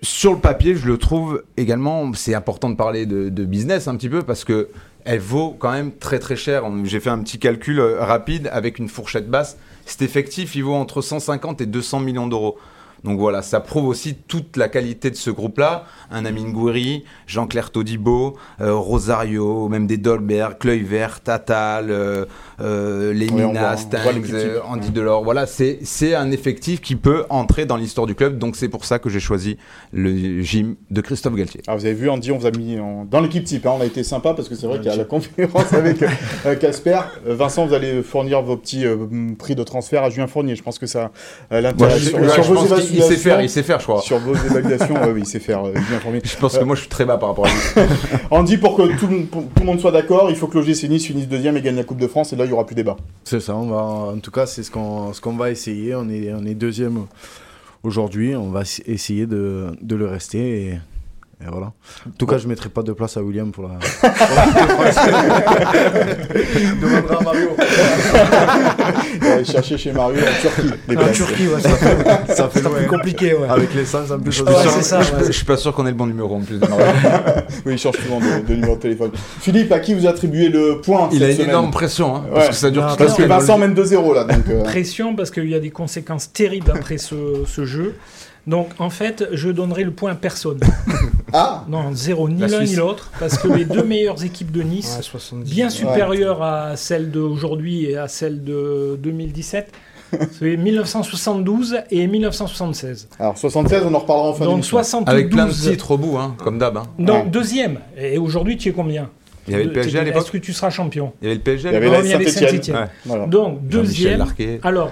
[0.00, 3.96] sur le papier, je le trouve également, c'est important de parler de, de, business un
[3.96, 4.70] petit peu parce que
[5.04, 6.64] elle vaut quand même très très cher.
[6.84, 9.58] J'ai fait un petit calcul rapide avec une fourchette basse.
[9.84, 12.56] Cet effectif, il vaut entre 150 et 200 millions d'euros.
[13.04, 15.84] Donc voilà, ça prouve aussi toute la qualité de ce groupe-là.
[16.10, 22.24] Un Amin Gouiri, Jean-Claire Todibo, euh, Rosario, même des Dolberg, Vert, Tatal, euh,
[22.60, 25.24] euh, Lemina, euh, Andy Delors.
[25.24, 28.38] Voilà, c'est un effectif qui peut entrer dans l'histoire du club.
[28.38, 29.56] Donc c'est pour ça que j'ai choisi
[29.92, 31.62] le gym de Christophe Galtier.
[31.66, 32.76] Alors vous avez vu, Andy, on vous a mis
[33.10, 33.66] dans l'équipe type.
[33.66, 33.74] Hein.
[33.78, 36.04] on a été sympa parce que c'est vrai qu'il y a la conférence avec
[36.60, 37.00] Casper.
[37.24, 38.84] Vincent, vous allez fournir vos petits
[39.38, 40.56] prix de transfert à Julien Fournier.
[40.56, 41.10] Je pense que ça
[41.50, 42.12] l'intéresse
[42.92, 44.00] il sait faire, il sait faire, je crois.
[44.00, 45.64] Sur vos évaluations, oui, il sait faire.
[45.64, 46.20] Euh, bien formé.
[46.22, 47.90] Je pense que moi, je suis très bas par rapport à lui.
[48.30, 51.56] Andy, pour que tout, le monde soit d'accord, il faut que l'OGC Nice finisse deuxième
[51.56, 52.96] et gagne la Coupe de France, et là, il n'y aura plus débat.
[53.24, 55.94] C'est ça, on va, en tout cas, c'est ce qu'on ce qu'on va essayer.
[55.94, 57.06] On est, on est deuxième
[57.82, 60.62] aujourd'hui, on va essayer de, de le rester.
[60.62, 60.78] Et
[61.42, 61.72] et voilà.
[62.06, 63.70] En tout cas, je ne mettrai pas de place à William pour la.
[66.82, 67.48] Demandera à Mario.
[69.22, 70.70] aller chercher chez Mario en Turquie.
[70.98, 73.34] en Turquie, ouais, ça fait, ça fait plus compliqué.
[73.34, 73.48] Ouais.
[73.48, 74.30] Avec l'essence un peu.
[74.30, 74.44] Je,
[74.82, 76.84] ça, je, suis pas sûr qu'on ait le bon numéro en plus de Mario.
[77.64, 79.12] oui, il change souvent de, de, numéro de téléphone.
[79.40, 82.16] Philippe, à qui vous attribuez le point Il a une énorme pression.
[82.16, 84.24] Hein, parce que ça dure Parce que Vincent mène 2-0 là.
[84.24, 84.62] Donc, euh...
[84.62, 87.94] Pression parce qu'il y a des conséquences terribles après ce, ce jeu.
[88.50, 90.58] Donc en fait, je donnerai le point à personne.
[91.32, 94.98] ah Non, zéro, ni l'un ni l'autre, parce que les deux meilleures équipes de Nice,
[95.32, 99.72] bien supérieures à celles d'aujourd'hui et à celles de 2017,
[100.32, 103.08] c'est 1972 et 1976.
[103.20, 105.14] Alors 76, on en reparlera en fin Donc 72.
[105.14, 106.76] Avec plein de titres au bout, hein, comme d'hab.
[106.76, 106.86] Hein.
[106.98, 107.78] Donc deuxième.
[107.96, 109.10] Et aujourd'hui, tu es combien?
[109.46, 110.22] Il y avait le PSG à l'époque.
[110.22, 111.12] Est-ce que tu seras champion?
[111.22, 112.00] Il y avait le PSG à l'époque.
[112.02, 112.88] Il y avait Saint-Etienne.
[113.28, 114.26] Donc deuxième.
[114.64, 114.90] Alors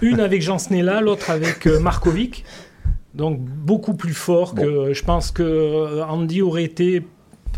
[0.00, 2.44] une avec Jean Snella, l'autre avec euh, Markovic.
[3.18, 7.04] Donc beaucoup plus fort que je pense que euh, Andy aurait été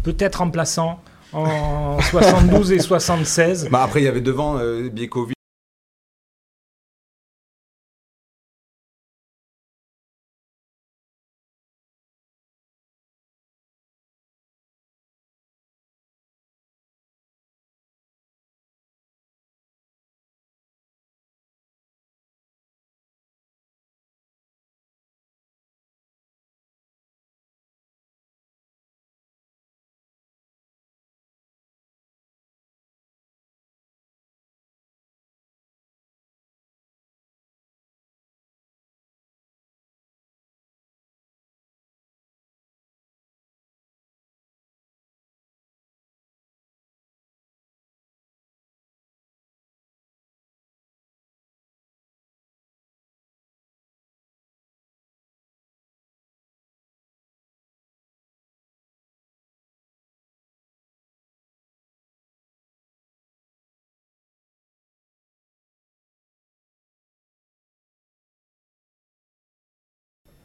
[0.02, 1.00] peut-être remplaçant
[1.34, 3.68] en 72 et 76.
[3.70, 5.36] Bah après il y avait devant euh, Biekovic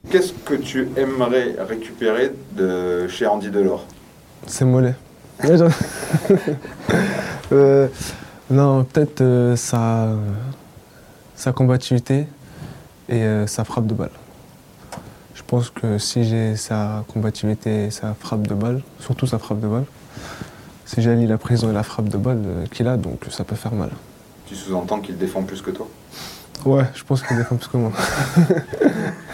[0.10, 3.86] Qu'est-ce que tu aimerais récupérer de chez Andy Delors?
[4.46, 4.94] C'est mollet.
[7.52, 7.88] euh,
[8.50, 10.10] non, peut-être euh, sa,
[11.36, 12.28] sa combativité
[13.10, 14.12] et euh, sa frappe de balle.
[15.34, 19.60] Je pense que si j'ai sa combativité et sa frappe de balle, surtout sa frappe
[19.60, 19.86] de balle,
[20.86, 23.74] si j'ai la prison et la frappe de balle qu'il a, donc ça peut faire
[23.74, 23.90] mal.
[24.46, 25.88] Tu sous-entends qu'il défend plus que toi?
[26.64, 27.92] Ouais, je pense qu'il défend plus que moi.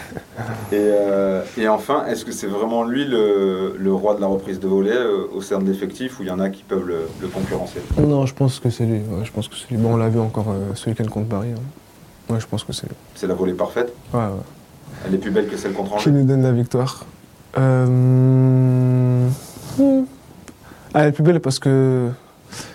[0.74, 4.92] Euh, et, enfin, est-ce que c'est vraiment lui le, roi de la reprise de volée
[4.92, 7.80] euh, au sein de l'effectif ou il y en a qui peuvent le, concurrencer?
[7.98, 9.02] Non, je pense que c'est lui.
[9.24, 9.78] je pense que c'est lui.
[9.78, 11.50] Bon, on l'a vu encore euh, ce week-end contre Paris.
[11.56, 12.34] Hein.
[12.34, 12.96] Ouais, je pense que c'est lui.
[13.16, 13.94] C'est la volée parfaite?
[14.14, 15.06] Ouais, ouais.
[15.06, 16.04] Elle est plus belle que celle contre Angers?
[16.04, 17.06] Qui nous donne la victoire
[17.58, 19.30] hmm.
[20.94, 22.10] Elle est plus belle parce que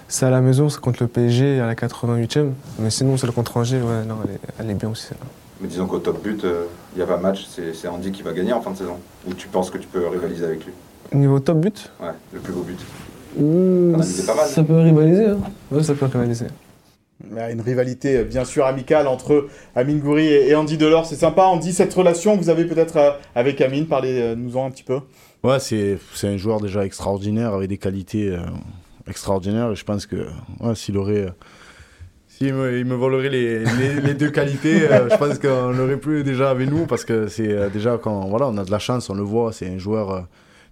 [0.09, 2.51] c'est à la maison, c'est contre le PSG à la 88e.
[2.79, 5.11] Mais sinon, celle contre Angers, ouais, non, elle est, elle est bien aussi.
[5.11, 5.27] Là.
[5.61, 6.65] Mais disons qu'au top but, euh,
[6.95, 8.99] il n'y a pas match, c'est Andy qui va gagner en fin de saison.
[9.27, 10.73] Ou tu penses que tu peux rivaliser avec lui
[11.13, 12.79] Niveau top but Ouais, le plus beau but.
[13.39, 13.93] Mmh,
[14.27, 14.47] pas mal.
[14.47, 15.39] Ça peut rivaliser, hein
[15.71, 16.47] Ouais, ça peut rivaliser.
[17.51, 21.45] Une rivalité euh, bien sûr amicale entre Amine Goury et Andy Delors, c'est sympa.
[21.45, 25.01] Andy, cette relation que vous avez peut-être euh, avec Amine, parlez-nous-en un petit peu.
[25.43, 28.37] Ouais, c'est un joueur déjà extraordinaire avec des qualités
[29.09, 29.71] extraordinaires.
[29.71, 30.27] Et je pense que
[30.61, 31.27] ouais, s'il aurait
[32.37, 36.23] s'il me, il me volerait les, les, deux qualités, euh, je pense qu'on n'aurait plus
[36.23, 39.09] déjà avec nous parce que c'est euh, déjà quand voilà, on a de la chance,
[39.09, 40.21] on le voit, c'est un joueur euh,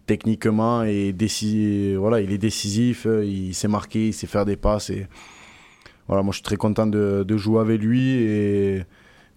[0.04, 1.14] techniquement et
[1.98, 5.06] voilà, il est décisif, il sait marquer, il sait faire des passes et
[6.06, 8.84] voilà, moi je suis très content de, de jouer avec lui et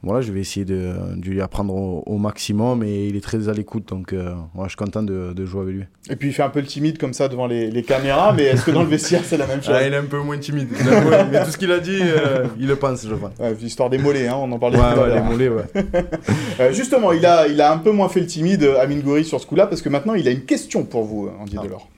[0.04, 3.90] voilà, je vais essayer de, lui apprendre au, maximum et il est très à l'écoute,
[3.90, 5.84] donc euh, je suis content de, jouer avec lui.
[6.10, 8.64] Et puis il fait un peu le timide comme ça devant les, caméras, mais est-ce
[8.64, 9.74] que dans le vestiaire c'est la même chose?
[9.76, 10.68] Ah, Il est un peu moins timide,
[11.32, 13.32] mais tout ce qu'il a dit, euh, il le pense, je pense.
[13.62, 15.64] histoire des mollets, hein, on en parlait tout à les mollets, ouais.
[16.60, 19.40] Euh, justement, il a, il a un peu moins fait le timide, Amine Goury, sur
[19.40, 21.64] ce coup-là, parce que maintenant il a une question pour vous, Andy ah.
[21.64, 21.90] Delors.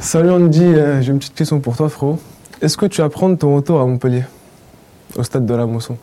[0.00, 2.18] Salut Andy, j'ai une petite question pour toi, frérot.
[2.60, 4.24] Est-ce que tu vas prendre ton retour à Montpellier,
[5.16, 5.96] au stade de la Moisson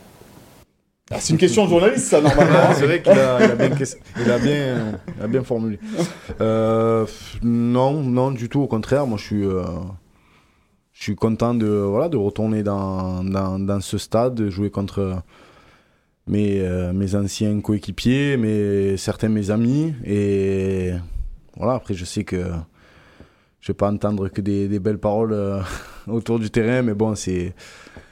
[1.11, 2.73] ah, c'est une question de journaliste, ça, normalement.
[2.75, 4.37] c'est vrai qu'il a,
[5.27, 5.79] bien, formulé.
[6.39, 7.07] Euh,
[7.41, 8.61] non, non, du tout.
[8.61, 11.67] Au contraire, moi, je suis, euh, content de,
[12.15, 15.23] retourner dans, ce stade, de jouer contre
[16.27, 19.95] mes, euh, mes anciens coéquipiers, mais certains mes amis.
[20.05, 20.91] Et
[21.57, 22.45] voilà, après, je sais que
[23.61, 25.63] je vais pas entendre que des belles paroles
[26.07, 27.55] autour du terrain, mais bon, c'est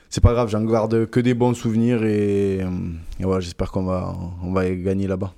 [0.09, 2.61] c'est pas grave, j'en garde que des bons souvenirs et,
[3.19, 5.33] voilà, j'espère qu'on va, on va gagner là-bas.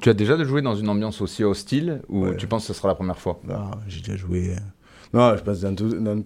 [0.00, 2.88] Tu as déjà joué dans une ambiance aussi hostile ou tu penses que ce sera
[2.88, 3.40] la première fois?
[3.50, 4.50] Ah, J'ai déjà joué.
[4.50, 4.56] Euh,
[5.14, 6.22] non, je pense dans, dans,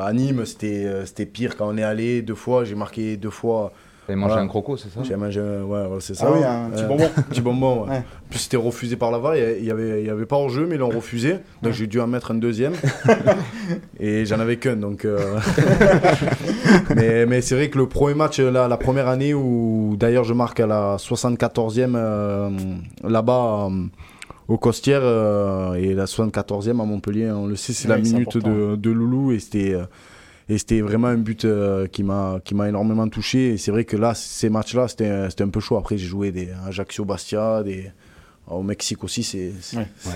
[0.00, 2.64] à Nîmes, c'était, c'était pire quand on est allé deux fois.
[2.64, 3.72] J'ai marqué deux fois
[4.08, 6.28] T'avais mangé un croco, c'est ça J'ai mangé, ouais, c'est ça.
[6.30, 7.10] Ah oui, un petit bonbon.
[7.28, 8.02] petit bonbon, ouais.
[8.30, 10.76] Puis c'était refusé par la VAR, il n'y avait, y avait pas en jeu, mais
[10.76, 11.36] ils l'ont refusé.
[11.62, 12.72] Donc j'ai dû en mettre un deuxième.
[14.00, 15.04] et j'en avais qu'un, donc.
[15.04, 15.38] Euh,
[16.96, 20.60] mais mais c'est vrai que le premier match, la première année où d'ailleurs je marque
[20.60, 22.48] à la 74e euh,
[23.04, 23.68] là-bas.
[23.70, 23.88] Euh,
[24.48, 25.02] au Costière
[25.74, 29.40] et la 74e à Montpellier, on le sait, c'est la minute de, de, Loulou et
[29.40, 29.76] c'était
[30.48, 33.54] et c'était vraiment un but euh, qui m'a qui m'a énormément touché.
[33.54, 35.76] Et c'est vrai que là, ces matchs-là, c'était un peu chaud.
[35.76, 37.90] Après, j'ai joué des Ajaccio Bastia, des
[38.50, 39.52] au Mexique aussi, c'est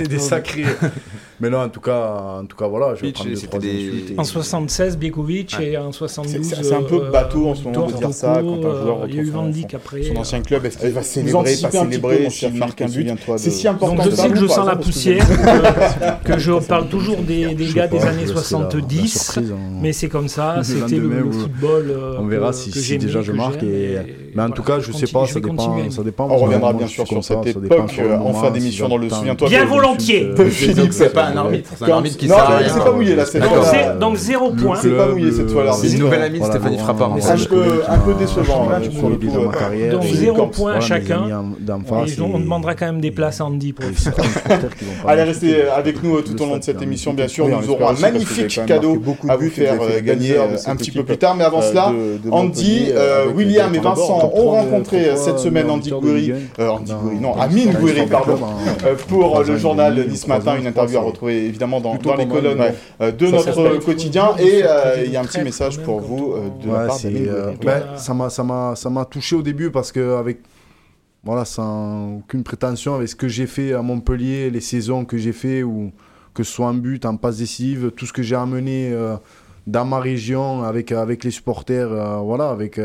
[0.08, 0.64] des sacrés.
[1.40, 2.94] mais non, en tout cas, en tout cas voilà.
[2.94, 4.14] Je vais prendre deux, des...
[4.16, 6.42] En 76, Bekovic et en 72.
[6.42, 8.40] C'est un peu euh, bateau en ce moment de dire ça.
[8.42, 10.02] Quand un joueur il y a eu Van Dijk après.
[10.02, 13.68] Son ancien club, est-ce qu'il va célébrer, pas célébrer s'il marque un but C'est si
[13.68, 13.96] important.
[13.96, 15.26] Donc je sais que je sens la poussière,
[16.24, 19.42] que je parle toujours des gars des années 70, hein.
[19.80, 21.90] mais c'est comme ça, c'était le football.
[21.90, 23.62] Euh, On verra si déjà je marque.
[24.34, 26.28] Mais en tout cas, je sais pas, ça dépend.
[26.28, 29.48] On reviendra bien sûr sur cette époque en fin d'émission dans le Souviens-toi.
[29.48, 30.30] Bien volontiers.
[30.90, 32.68] C'est pas un arbitre, c'est un arbitre qui sert à rien.
[32.68, 33.24] c'est pas mouillé là.
[34.00, 34.76] Donc zéro point.
[34.80, 35.72] C'est pas mouillé cette fois-là.
[35.72, 37.16] C'est une nouvelle amie Stéphanie Frappard.
[37.88, 38.68] Un peu décevant
[39.90, 41.24] Donc zéro point chacun.
[42.20, 43.84] On demandera quand même des places à Andy pour
[45.06, 47.12] Allez, restez avec nous tout au long de cette émission.
[47.12, 51.18] Bien sûr, nous aurons un magnifique cadeau à vous faire gagner un petit peu plus
[51.18, 51.34] tard.
[51.36, 51.92] Mais avant cela,
[52.30, 52.90] Andy,
[53.34, 56.32] William et Vincent ont rencontré cette semaine Andy Goury.
[56.58, 58.38] Andy Goury, non, Amine Goury, pardon,
[58.84, 62.62] euh, pour le journal Nice Matin, une interview à retrouver évidemment dans, les colonnes
[63.00, 64.30] euh, de notre quotidien.
[64.38, 69.04] Et euh, il y a un petit message pour vous de la part Ça m'a
[69.04, 70.38] touché au début parce que avec
[71.24, 75.32] voilà, sans aucune prétention, avec ce que j'ai fait à Montpellier, les saisons que j'ai
[75.32, 75.92] fait, ou
[76.34, 78.92] que ce soit en but, en passe décisive, tout ce que j'ai amené
[79.68, 82.80] dans ma région avec, avec les supporters, voilà, avec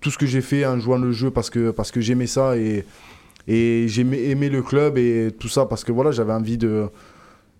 [0.00, 2.56] tout ce que j'ai fait en jouant le jeu parce que, parce que j'aimais ça
[2.56, 2.84] et
[3.48, 6.90] et j'ai aimé le club et tout ça parce que voilà, j'avais envie de,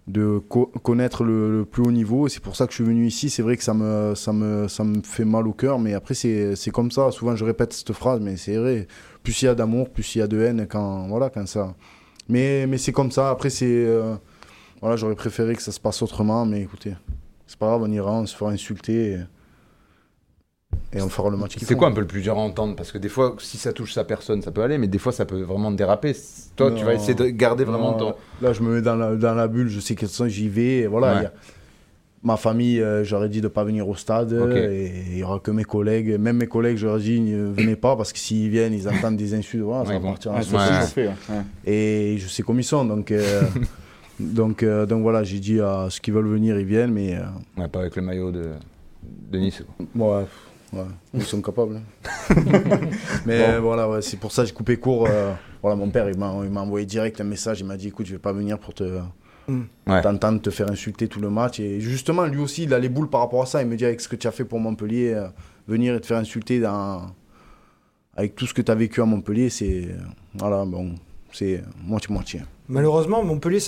[0.07, 0.39] de
[0.83, 2.29] connaître le, plus haut niveau.
[2.29, 3.31] C'est pour ça que je suis venu ici.
[3.31, 6.13] C'est vrai que ça me, ça, me, ça me fait mal au cœur, mais après,
[6.13, 7.11] c'est comme ça.
[7.11, 8.87] Souvent, je répète cette phrase, mais c'est vrai.
[9.23, 11.75] Plus il y a d'amour, plus il y a de haine quand, voilà, quand ça.
[12.29, 13.31] Mais, mais c'est comme ça.
[13.31, 13.67] Après, c'est.
[13.67, 14.15] Euh,
[14.83, 16.95] voilà, j'aurais préféré que ça se passe autrement, mais écoutez,
[17.47, 19.19] c'est pas grave, on ira, on se fera insulter.
[20.95, 22.75] On fera le match C'est quoi un peu le plus dur à entendre?
[22.77, 25.13] Parce que des fois, si ça touche sa personne, ça peut aller, mais des fois,
[25.13, 26.15] ça peut vraiment déraper.
[26.57, 28.15] Toi, tu vas essayer de garder vraiment ton.
[28.43, 30.79] Là, je me mets dans la, dans la bulle, je sais que j'y vais.
[30.79, 31.33] Et voilà, y a...
[32.23, 34.33] ma famille, euh, j'aurais dit de ne pas venir au stade.
[34.33, 36.19] Et il n'y aura que mes collègues.
[36.19, 39.35] Même mes collègues, j'aurais dit ne venez pas parce que s'ils viennent, ils entendent des
[39.35, 39.63] insultes.
[39.63, 40.41] Voilà, ça va partir en
[41.65, 42.85] Et je sais comme ils sont.
[42.85, 43.11] Donc.
[43.11, 43.43] Euh,
[44.21, 47.17] donc, euh, donc voilà, j'ai dit à ceux qui veulent venir, ils viennent, mais...
[47.57, 48.51] Ouais, pas avec le maillot de,
[49.31, 49.63] de Nice.
[49.95, 50.25] Ouais,
[50.73, 51.77] Ouais, ils sont capables.
[51.77, 52.35] Hein.
[53.27, 55.07] Mais voilà, ouais, c'est pour ça que j'ai coupé court.
[55.09, 57.61] Euh, voilà, mon père, il m'a envoyé direct un message.
[57.61, 59.01] Il m'a dit écoute, je vais pas venir pour te.
[59.49, 59.63] Mm.
[60.03, 61.59] T'entendre te faire insulter tout le match.
[61.59, 63.63] Et justement, lui aussi, il a les boules par rapport à ça.
[63.63, 65.29] Il me dit avec ce que tu as fait pour Montpellier, euh,
[65.67, 67.07] venir et te faire insulter dans...
[68.15, 69.89] avec tout ce que tu as vécu à Montpellier, c'est.
[70.35, 70.95] voilà, bon,
[71.33, 72.43] c'est moitié-moitié.
[72.69, 73.61] Malheureusement, Montpellier,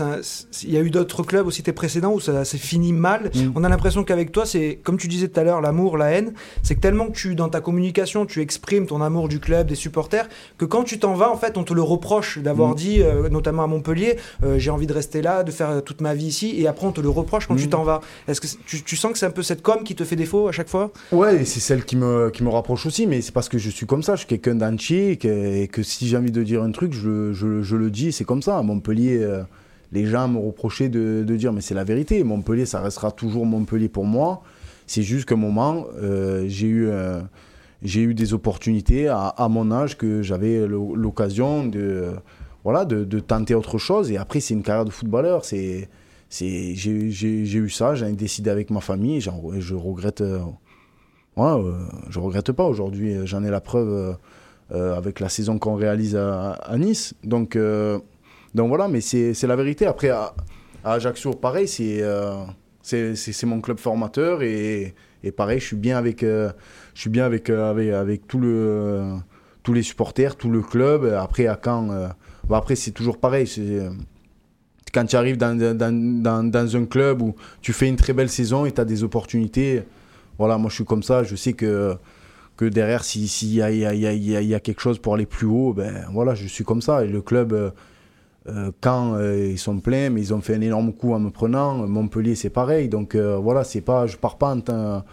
[0.63, 3.31] il y a eu d'autres clubs aussi, tes précédents, où ça s'est fini mal.
[3.35, 3.53] Mm.
[3.55, 6.35] On a l'impression qu'avec toi, c'est comme tu disais tout à l'heure, l'amour, la haine.
[6.63, 9.75] C'est que tellement que tu, dans ta communication, tu exprimes ton amour du club, des
[9.75, 12.75] supporters, que quand tu t'en vas, en fait, on te le reproche d'avoir mm.
[12.75, 16.13] dit, euh, notamment à Montpellier, euh, j'ai envie de rester là, de faire toute ma
[16.13, 17.71] vie ici, et après on te le reproche quand tu mm.
[17.71, 18.03] t'en vas.
[18.29, 20.53] Est-ce que tu, sens que c'est un peu cette com qui te fait défaut à
[20.53, 20.93] chaque fois?
[21.11, 23.87] Ouais, c'est celle qui me, qui me rapproche aussi, mais c'est parce que je suis
[23.87, 26.93] comme ça, je suis quelqu'un d'entier, et que, si j'ai envie de dire un truc,
[26.93, 28.59] je, je, le dis, c'est comme ça.
[28.59, 28.90] À Montpellier.
[28.99, 29.43] Euh,
[29.93, 33.89] les gens me reprochaient de, dire, mais c'est la vérité, Montpellier, ça restera toujours Montpellier
[33.89, 34.43] pour moi.
[34.87, 37.21] C'est juste qu'à un moment, euh, j'ai eu, euh,
[37.83, 42.11] eu des opportunités à, mon âge que j'avais l'occasion de,
[42.63, 44.11] voilà, de, tenter autre chose.
[44.13, 45.43] Et après, c'est une carrière de footballeur.
[45.45, 45.89] J'ai,
[46.41, 49.21] eu ça, j'ai décidé avec ma famille.
[49.21, 50.23] Je regrette,
[51.37, 53.15] je regrette pas aujourd'hui.
[53.25, 54.17] J'en ai la preuve
[54.71, 57.15] avec la saison qu'on réalise à, à, Nice.
[57.25, 57.57] Donc,
[58.55, 59.87] donc voilà, mais c'est la vérité.
[59.87, 60.35] Après, à,
[60.85, 62.45] Ajaccio, pareil, euh,
[62.83, 66.51] c'est mon club formateur et, et, pareil, je suis bien avec, euh,
[66.95, 69.15] je suis bien avec, euh, avec, avec, le,
[69.63, 71.05] tous les supporters, tout le club.
[71.05, 73.49] Après, à bah après c'est toujours pareil.
[74.93, 78.31] Quand tu arrives dans, dans, dans, dans, un club où tu fais une très belle
[78.31, 79.85] saison et tu as des opportunités,
[80.37, 81.97] voilà, moi je suis comme ça, je sais que
[82.57, 85.47] que derrière, s'il si y, a, y, a, y, a, quelque chose pour aller plus
[85.47, 87.03] haut, ben voilà, je suis comme ça.
[87.07, 87.73] Et le club,
[88.81, 91.87] quand euh, ils sont pleins, mais ils ont fait un énorme coup en me prenant.
[91.87, 92.89] Montpellier, c'est pareil.
[92.89, 95.05] Donc euh, voilà, c'est pas, je pars pas en temps.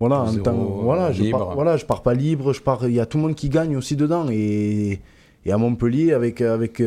[0.00, 2.52] Voilà, en temps, voilà, je pars, voilà, je pars pas libre.
[2.52, 2.86] Je pars.
[2.86, 5.00] Il y a tout le monde qui gagne aussi dedans et.
[5.46, 6.82] Et à Montpellier, avec, avec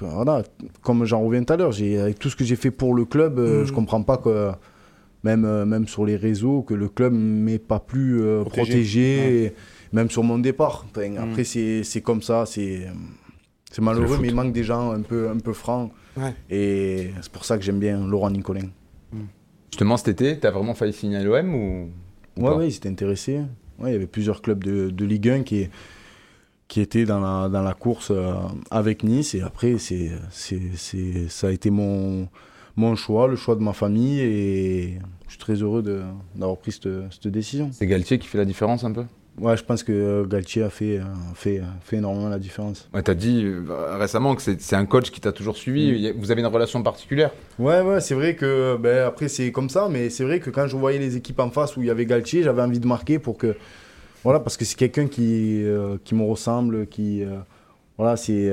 [0.00, 0.42] voilà,
[0.80, 3.38] comme j'en reviens tout à l'heure, avec tout ce que j'ai fait pour le club,
[3.38, 3.74] je mm.
[3.74, 4.50] comprends pas que,
[5.22, 9.52] même, même sur les réseaux, que le club m'ait pas plus protégé,
[9.92, 10.86] même sur mon départ.
[10.96, 11.18] Mm.
[11.18, 12.88] Après, c'est comme ça, c'est
[13.74, 15.90] c'est malheureux, mais il manque des gens un peu, un peu francs.
[16.48, 18.68] Et c'est pour ça que j'aime bien Laurent Nicolin.
[19.12, 19.24] Hmm.
[19.72, 21.90] Justement, cet été, tu as vraiment failli signer à l'OM ou,
[22.36, 23.40] ou Ouais, ouais, ils étaient intéressés.
[23.80, 25.68] Ouais, il y avait plusieurs clubs de, de Ligue 1 qui,
[26.68, 28.34] qui étaient dans la, dans la course euh,
[28.70, 29.34] avec Nice.
[29.34, 32.28] Et après, c'est, c'est, ça a été mon,
[32.76, 34.20] mon choix, le choix de ma famille.
[34.20, 35.82] Et je suis très heureux
[36.36, 37.70] d'avoir pris cette, cette décision.
[37.72, 39.04] C'est Galtier qui fait la différence un peu?
[39.40, 42.88] Ouais, je pense que euh, Galtier a fait, euh, fait, fait énormément la différence.
[42.94, 46.12] Ouais, tu as dit euh, récemment que c'est un coach qui t'a toujours suivi.
[46.12, 46.20] Mm.
[46.20, 47.32] Vous avez une relation particulière?
[47.58, 50.68] Ouais, ouais, c'est vrai que ben, après c'est comme ça, mais c'est vrai que quand
[50.68, 53.18] je voyais les équipes en face où il y avait Galtier, j'avais envie de marquer
[53.18, 53.56] pour que.
[54.22, 55.64] Voilà, parce que c'est quelqu'un qui,
[56.04, 57.24] qui me ressemble, qui.
[57.98, 58.50] voilà, c'est.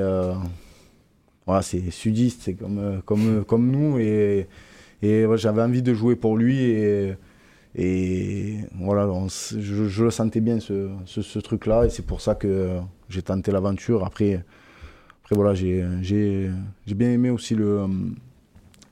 [1.46, 4.48] voilà, c'est sudiste, c'est comme, comme, comme nous, et,
[5.04, 6.60] et j'avais envie de jouer pour lui.
[6.60, 7.16] et
[7.76, 12.80] et voilà, je, le sentais bien ce, truc-là, et c'est pour ça que
[13.10, 14.06] j'ai tenté l'aventure.
[14.06, 14.44] Après,
[15.24, 16.50] après voilà, j'ai
[16.88, 17.86] bien aimé aussi le.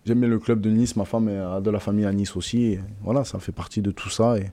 [0.06, 2.80] Bien le club de Nice, ma femme a de la famille à Nice aussi.
[3.04, 4.39] Voilà, ça fait partie de tout ça.
[4.39, 4.50] Et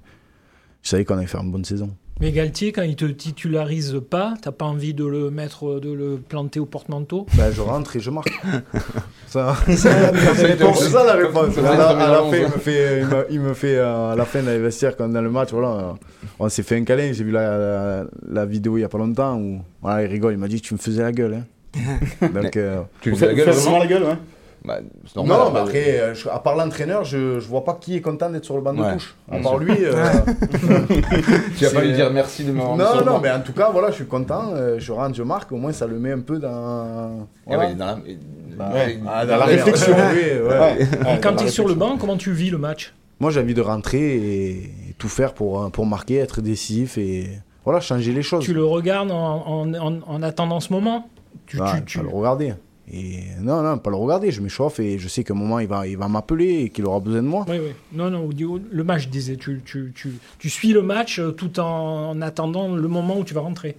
[0.83, 1.97] je savais qu'on allait faire une bonne saison.
[2.19, 6.17] Mais Galtier, quand il te titularise pas, t'as pas envie de le mettre, de le
[6.17, 7.27] planter au porte-manteau?
[7.37, 8.33] Ben, Je rentre et je marque.
[9.27, 10.11] ça, c'est ça la
[11.13, 11.59] réponse.
[11.59, 14.59] À la, fin, il me fait, il me, fait euh, à la fin de la
[14.59, 15.95] vestiaire, quand dans le match, voilà,
[16.39, 17.13] on s'est fait un câlin.
[17.13, 20.33] J'ai vu la, la, vidéo il y a pas longtemps où voilà, il rigole.
[20.33, 21.35] Il m'a dit Tu me faisais la gueule.
[21.35, 21.99] Hein.
[22.35, 24.17] Donc, euh, tu me fais la gueule, vraiment la gueule, ouais.
[24.67, 24.81] Bah,
[25.15, 28.29] normal, non, mais après, euh, à part l'entraîneur, je, je vois pas qui est content
[28.29, 29.15] d'être sur le banc de touche.
[29.31, 29.73] À part lui.
[29.81, 29.93] Euh,
[31.57, 33.91] tu vas pas lui dire merci de m'avoir Non, non, mais en tout cas, voilà,
[33.91, 34.51] je suis content.
[34.55, 35.53] Euh, je rentre, je marque.
[35.53, 37.29] Au moins, ça le met un peu dans.
[37.47, 37.75] Voilà.
[37.75, 37.99] dans la,
[38.57, 38.73] bah,
[39.07, 39.95] ah, dans la réflexion.
[39.95, 42.93] Et quand tu es sur le banc, comment tu vis le match?
[43.21, 47.31] Moi, j'ai envie de rentrer et tout faire pour, pour marquer, être décisif et
[47.65, 48.45] voilà, changer les choses.
[48.45, 51.09] Tu le regardes en, en, en attendant ce moment?
[51.47, 52.03] Tu, tu, tu...
[52.03, 52.55] le regarder.
[52.93, 55.67] Et non, non, pas le regarder, je m'échauffe et je sais qu'à un moment il
[55.67, 57.45] va, il va m'appeler et qu'il aura besoin de moi.
[57.49, 57.73] Oui, oui.
[57.93, 58.29] Non, non,
[58.71, 62.75] le match, je disais, tu, tu, tu, tu suis le match euh, tout en attendant
[62.75, 63.77] le moment où tu vas rentrer.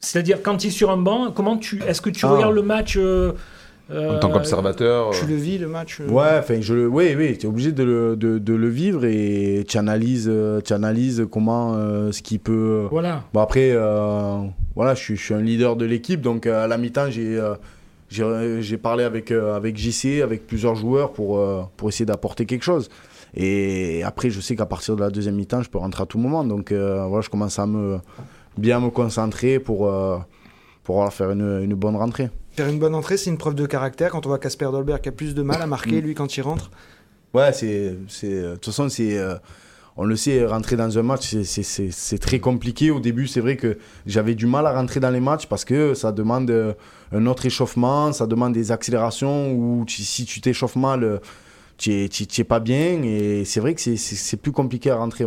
[0.00, 2.30] C'est-à-dire, quand tu es sur un banc, comment tu, est-ce que tu ah.
[2.30, 3.34] regardes le match euh,
[3.88, 7.38] en tant qu'observateur Tu le vis, le match euh Ouais, enfin, je le, oui, oui,
[7.38, 10.32] tu es obligé de le, de, de le, vivre et tu analyses,
[10.64, 11.74] tu analyses comment,
[12.10, 12.88] ce qui peut.
[12.90, 13.22] Voilà.
[13.32, 13.76] Bon, après,
[14.74, 17.38] voilà, je suis, je suis, un leader de l'équipe, donc à la mi-temps, j'ai
[18.12, 22.62] j'ai parlé avec, euh, avec JC, avec plusieurs joueurs pour, euh, pour essayer d'apporter quelque
[22.62, 22.88] chose.
[23.34, 26.18] Et après, je sais qu'à partir de la deuxième mi-temps, je peux rentrer à tout
[26.18, 26.44] moment.
[26.44, 27.98] Donc euh, voilà, je commence à me,
[28.58, 29.90] bien me concentrer pour,
[30.84, 32.30] pour faire une, une, bonne rentrée.
[32.50, 34.10] Faire une bonne entrée, c'est une preuve de caractère.
[34.10, 36.42] Quand on voit Casper Dolberg qui a plus de mal à marquer, lui, quand il
[36.42, 36.70] rentre.
[37.32, 37.96] Ouais, c'est.
[38.22, 39.18] De toute façon, c'est
[39.96, 42.90] on le sait, rentrer dans un match, c'est très compliqué.
[42.90, 45.94] Au début, c'est vrai que j'avais du mal à rentrer dans les matchs parce que
[45.94, 46.72] ça demande euh,
[47.12, 51.20] un autre échauffement, ça demande des accélérations où si tu t'échauffes mal,
[51.76, 53.02] tu n'es pas bien.
[53.02, 55.26] Et c'est vrai que c'est plus compliqué à rentrer.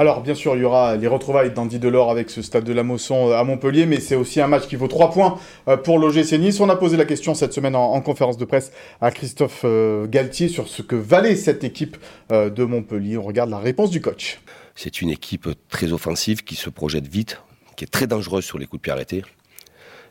[0.00, 2.82] Alors, bien sûr, il y aura les retrouvailles d'Andy Delors avec ce stade de la
[2.82, 5.38] Mosson euh, à Montpellier, mais c'est aussi un match qui vaut 3 points
[5.68, 6.58] euh, pour l'OGC Nice.
[6.60, 8.72] On a posé la question cette semaine en, conférence de presse
[9.02, 11.98] à Christophe euh, Galtier sur ce que valait cette équipe
[12.30, 13.18] de Montpellier.
[13.18, 14.40] On regarde la réponse du coach.
[14.74, 17.42] C'est une équipe très offensive qui se projette vite,
[17.76, 19.22] qui est très dangereuse sur les coups de pied arrêtés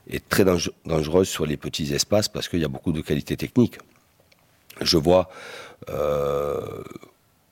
[0.07, 0.45] et très
[0.85, 3.79] dangereuse sur les petits espaces parce qu'il y a beaucoup de qualité technique.
[4.81, 5.29] Je vois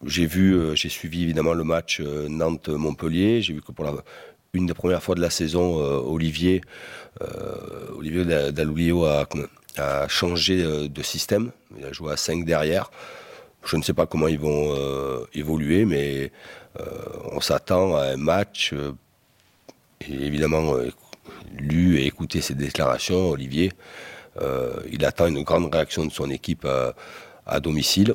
[0.05, 3.41] j'ai vu, euh, j'ai suivi évidemment le match euh, Nantes-Montpellier.
[3.41, 3.93] J'ai vu que pour la,
[4.53, 6.61] une des premières fois de la saison, euh, Olivier,
[7.95, 8.23] Olivier
[9.77, 11.51] a, changé de système.
[11.77, 12.91] Il a joué à 5 derrière.
[13.63, 14.75] Je ne sais pas comment ils vont
[15.33, 16.31] évoluer, mais
[17.31, 18.73] on s'attend à un match.
[20.07, 20.75] évidemment,
[21.57, 23.71] lu et écouté ses déclarations, Olivier,
[24.91, 26.67] il attend une grande réaction de son équipe
[27.47, 28.13] à domicile.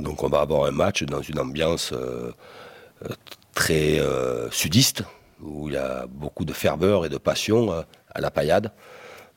[0.00, 2.32] Donc on va avoir un match dans une ambiance euh,
[3.04, 3.14] euh,
[3.54, 5.04] très euh, sudiste,
[5.40, 8.72] où il y a beaucoup de ferveur et de passion à la paillade.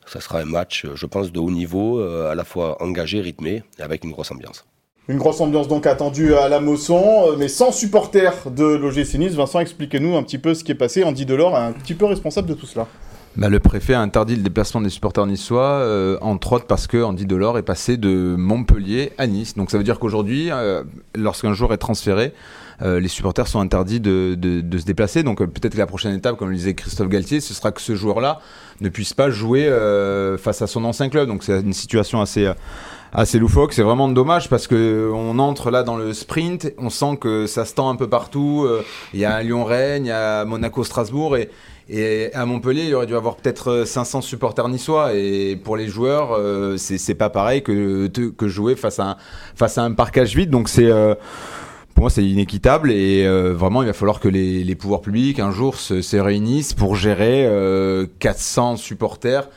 [0.06, 3.82] Ça sera un match, je pense, de haut niveau, à la fois engagé, rythmé, et
[3.82, 4.64] avec une grosse ambiance.
[5.06, 9.34] Une grosse ambiance donc attendue à la Mosson, mais sans supporters de l'OGC Nice.
[9.34, 11.04] Vincent, expliquez-nous un petit peu ce qui est passé.
[11.04, 12.86] Andy Delors est un petit peu responsable de tout cela.
[13.38, 17.00] Bah, le préfet a interdit le déplacement des supporters niçois, euh, entre autres parce que
[17.00, 19.54] Andy Delors est passé de Montpellier à Nice.
[19.54, 20.82] Donc ça veut dire qu'aujourd'hui, euh,
[21.14, 22.34] lorsqu'un joueur est transféré,
[22.82, 24.36] euh, les supporters sont interdits de,
[24.76, 25.22] se déplacer.
[25.22, 27.94] Donc peut-être que la prochaine étape, comme le disait Christophe Galtier, ce sera que ce
[27.94, 28.40] joueur-là
[28.80, 29.72] ne puisse pas jouer
[30.38, 31.28] face à son ancien club.
[31.28, 32.50] Donc c'est une situation assez
[33.12, 33.72] assez loufoque.
[33.72, 37.64] C'est vraiment dommage parce que on entre là dans le sprint, on sent que ça
[37.64, 38.68] se tend un peu partout.
[39.14, 41.50] Il y a Lyon-Rennes, il y a Monaco-Strasbourg et,
[41.90, 45.14] et à Montpellier, il aurait dû avoir peut-être 500 euh, supporters niçois.
[45.14, 49.16] Et pour les joueurs, euh, c'est pas pareil que, que jouer face à un,
[49.54, 50.50] face à un parcage vide.
[50.50, 51.14] Donc c'est euh,
[51.94, 55.50] pour moi, c'est inéquitable et vraiment, il va falloir que les, les pouvoirs publics un
[55.50, 57.50] jour se, se réunissent pour gérer
[58.20, 59.48] 400 supporters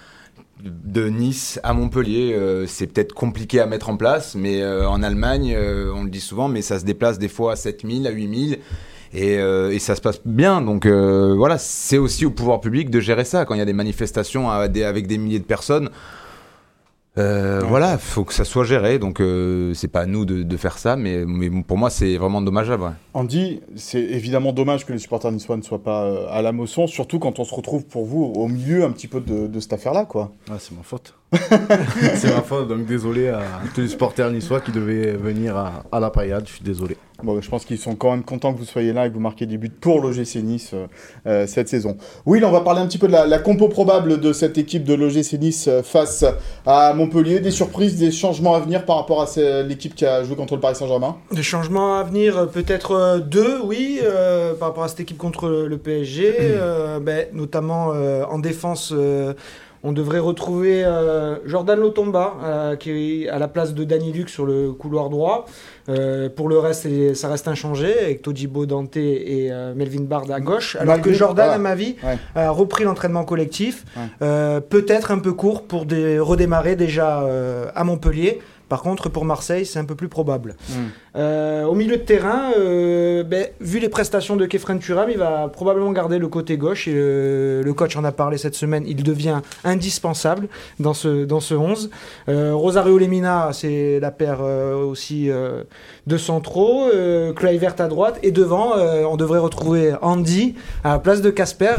[0.64, 2.36] de Nice à Montpellier.
[2.66, 5.56] c'est peut-être compliqué à mettre en place, mais en Allemagne,
[5.94, 8.58] on le dit souvent, mais ça se déplace des fois à 7000, à 8000.
[9.16, 10.62] Euh, et, ça se passe bien.
[10.62, 13.46] Donc euh, voilà, c'est aussi au pouvoir public de gérer ça.
[13.46, 15.90] Quand il y a des manifestations avec des milliers de personnes,
[17.18, 19.00] euh, Voilà, faut que ça soit géré.
[19.00, 22.42] Donc euh, c'est pas à nous de, faire ça, mais, mais pour moi c'est vraiment
[22.42, 22.84] dommageable.
[22.84, 22.90] Ouais.
[23.14, 27.20] Andy, c'est évidemment dommage que les supporters niçois ne soient pas à la Mosson, surtout
[27.20, 30.06] quand on se retrouve pour vous au milieu un petit peu de, de cette affaire-là,
[30.06, 30.32] quoi.
[30.50, 31.14] Ah, c'est ma faute.
[32.16, 33.42] c'est ma faute, donc désolé à
[33.74, 36.98] tous les supporters niçois qui devaient venir à, à la paillade, je suis désolé.
[37.24, 39.20] Bon, je pense qu'ils sont quand même contents que vous soyez là et que vous
[39.20, 40.88] marquiez des buts pour l'OGC Nice euh,
[41.28, 41.98] euh, cette saison.
[42.26, 44.96] Oui, on va parler un petit peu de la, compo probable de cette équipe de
[44.96, 46.26] l'OGC Nice euh, face
[46.66, 47.40] à Montpellier.
[47.40, 49.28] Des surprises, des changements à venir par rapport à
[49.64, 51.18] l'équipe qui a joué contre le Paris Saint-Germain?
[51.32, 54.00] Des changements à venir, peut-être deux, oui,
[54.60, 56.58] par rapport à cette équipe contre le PSG,
[57.02, 57.94] ben, notamment
[58.30, 58.94] en défense.
[59.84, 64.30] On devrait retrouver euh, Jordan Lotomba euh, qui est à la place de Danny Luc
[64.30, 65.46] sur le couloir droit.
[65.90, 70.76] Euh, pour le reste, ça reste inchangé avec Todibo Dante et Melvin Bard à gauche.
[70.80, 71.96] Alors que Jordan, à ma vie,
[72.36, 73.86] a repris l'entraînement collectif.
[74.20, 77.26] Peut-être un peu court pour redémarrer déjà
[77.74, 78.40] à Montpellier.
[78.72, 80.56] Par contre, pour Marseille, c'est un peu plus probable.
[80.70, 80.74] Hmm.
[81.18, 85.50] Euh, au milieu de terrain, euh, ben, vu les prestations de Kefren Turam, il va
[85.50, 86.88] probablement garder le côté gauche.
[86.88, 88.86] Et le, coach en a parlé cette semaine.
[88.88, 90.48] Il devient indispensable
[90.80, 91.90] dans ce, dans ce 11.
[92.30, 95.30] Euh, Rosario Lemina, c'est la paire aussi
[96.08, 96.86] de centraux.
[97.36, 98.20] Kluivert à droite.
[98.24, 100.56] Et devant, on devrait retrouver Andy
[100.86, 101.76] à la place de Casper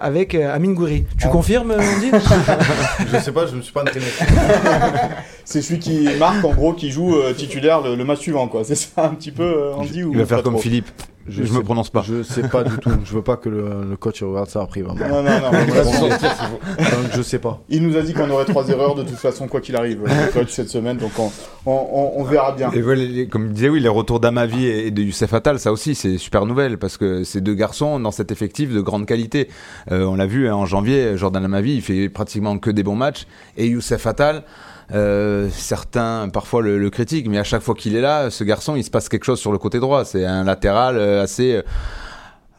[0.00, 1.04] avec Amine Gouiri.
[1.16, 1.30] Tu ah.
[1.30, 2.10] confirmes, Andy?
[3.12, 4.06] Je sais pas, je ne me suis pas entraîné.
[5.44, 8.74] c'est celui qui marque, en gros, qui joue titulaire le, le match suivant, quoi c'est
[8.74, 10.90] ça un petit peu, euh, Andy Il va faire comme Philippe.
[11.26, 12.02] Je, ne me prononce pas.
[12.02, 12.90] Je sais pas du tout.
[13.02, 14.82] Je veux pas que le, coach regarde ça après.
[14.82, 15.08] Vraiment.
[15.08, 15.50] Non, non, non.
[15.52, 17.62] donc je sais pas.
[17.70, 20.32] Il nous a dit qu'on aurait trois erreurs de toute façon, quoi qu'il arrive, le
[20.32, 20.98] coach cette semaine.
[20.98, 21.30] Donc on,
[21.64, 22.70] on, on verra bien.
[22.72, 26.18] Et comme je disais, oui, les retours d'Amavi et de Youssef Attal, ça aussi, c'est
[26.18, 29.48] super nouvelle parce que ces deux garçons dans cet effectif de grande qualité.
[29.92, 32.96] Euh, on l'a vu hein, en janvier, Jordan Amavi, il fait pratiquement que des bons
[32.96, 34.44] matchs et Youssef Attal.
[34.92, 38.76] Euh, certains parfois le, le, critiquent, mais à chaque fois qu'il est là, ce garçon,
[38.76, 40.04] il se passe quelque chose sur le côté droit.
[40.04, 41.62] C'est un latéral euh, assez, euh,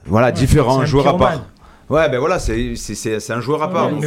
[0.06, 1.46] voilà, différent, un joueur à part.
[1.90, 2.74] Ouais, ben voilà, c'est
[3.30, 3.92] un joueur à part.
[3.92, 4.06] Donc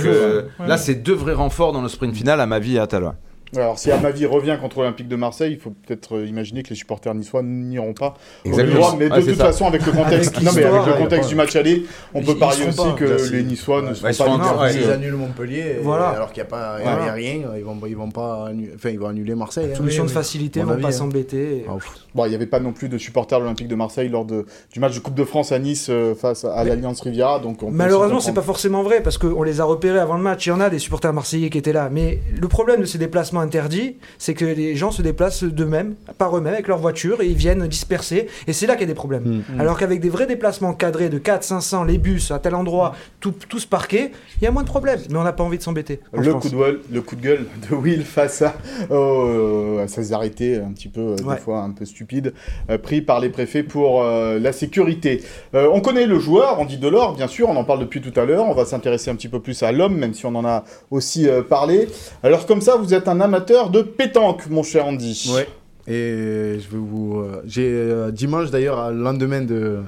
[0.66, 3.14] là, c'est deux vrais renforts dans le sprint final, à ma vie, à Talon.
[3.56, 6.76] Alors, si Amavi revient contre l'Olympique de Marseille, il faut peut-être euh, imaginer que les
[6.76, 8.96] supporters niçois n'iront pas Exactement.
[8.96, 11.86] Mais de toute façon, avec le contexte, non, mais avec le contexte du match aller,
[12.14, 16.08] on peut parier aussi que les Niçois ne seront pas Ils annulent Montpellier, voilà.
[16.08, 16.76] alors qu'il n'y a, pas,
[17.12, 19.70] rien, ils vont, ils vont pas enfin, ils vont annuler Marseille.
[19.72, 19.76] Hein.
[19.76, 20.92] Solution de facilité, ils vont pas hein.
[20.92, 21.64] s'embêter.
[21.68, 21.76] Ah,
[22.14, 24.46] bon, il n'y avait pas non plus de supporters de l'Olympique de Marseille lors de,
[24.72, 27.38] du match de Coupe de France à Nice euh, face à l'Alliance Riviera.
[27.38, 30.46] Donc Malheureusement, c'est pas forcément vrai parce qu'on les a repérés avant le match.
[30.46, 31.88] Il y en a des supporters marseillais qui étaient là.
[31.90, 36.36] Mais le problème de ces déplacements interdits, c'est que les gens se déplacent d'eux-mêmes, par
[36.36, 38.28] eux-mêmes, avec leur voiture, et ils viennent disperser.
[38.46, 39.24] Et c'est là qu'il y a des problèmes.
[39.24, 39.56] Mm.
[39.56, 39.60] Mm.
[39.60, 43.34] Alors qu'avec des vrais déplacements cadrés de 4, 500, les bus à tel endroit, tout,
[43.48, 45.00] tous parqués, il y a moins de problèmes.
[45.10, 46.00] Mais on n'a pas envie de s'embêter.
[46.12, 48.54] Le coup de, gueule, le coup de gueule de Will face à,
[48.90, 52.32] à ces arrêtés un petit peu, euh, des fois un peu stupides,
[52.70, 55.22] euh, pris par les préfets pour euh, la sécurité.
[55.52, 58.24] on connaît le joueur, on dit Delors, bien sûr, on en parle depuis tout à
[58.24, 58.46] l'heure.
[58.46, 61.28] On va s'intéresser un petit peu plus à l'homme, même si on en a aussi
[61.48, 61.88] parlé.
[62.22, 65.30] Alors comme ça, vous êtes un amateur de pétanque, mon cher Andy.
[65.34, 65.46] Ouais.
[65.86, 67.20] Et je vais vous.
[67.20, 69.82] Euh, j'ai euh, dimanche d'ailleurs, le lendemain de,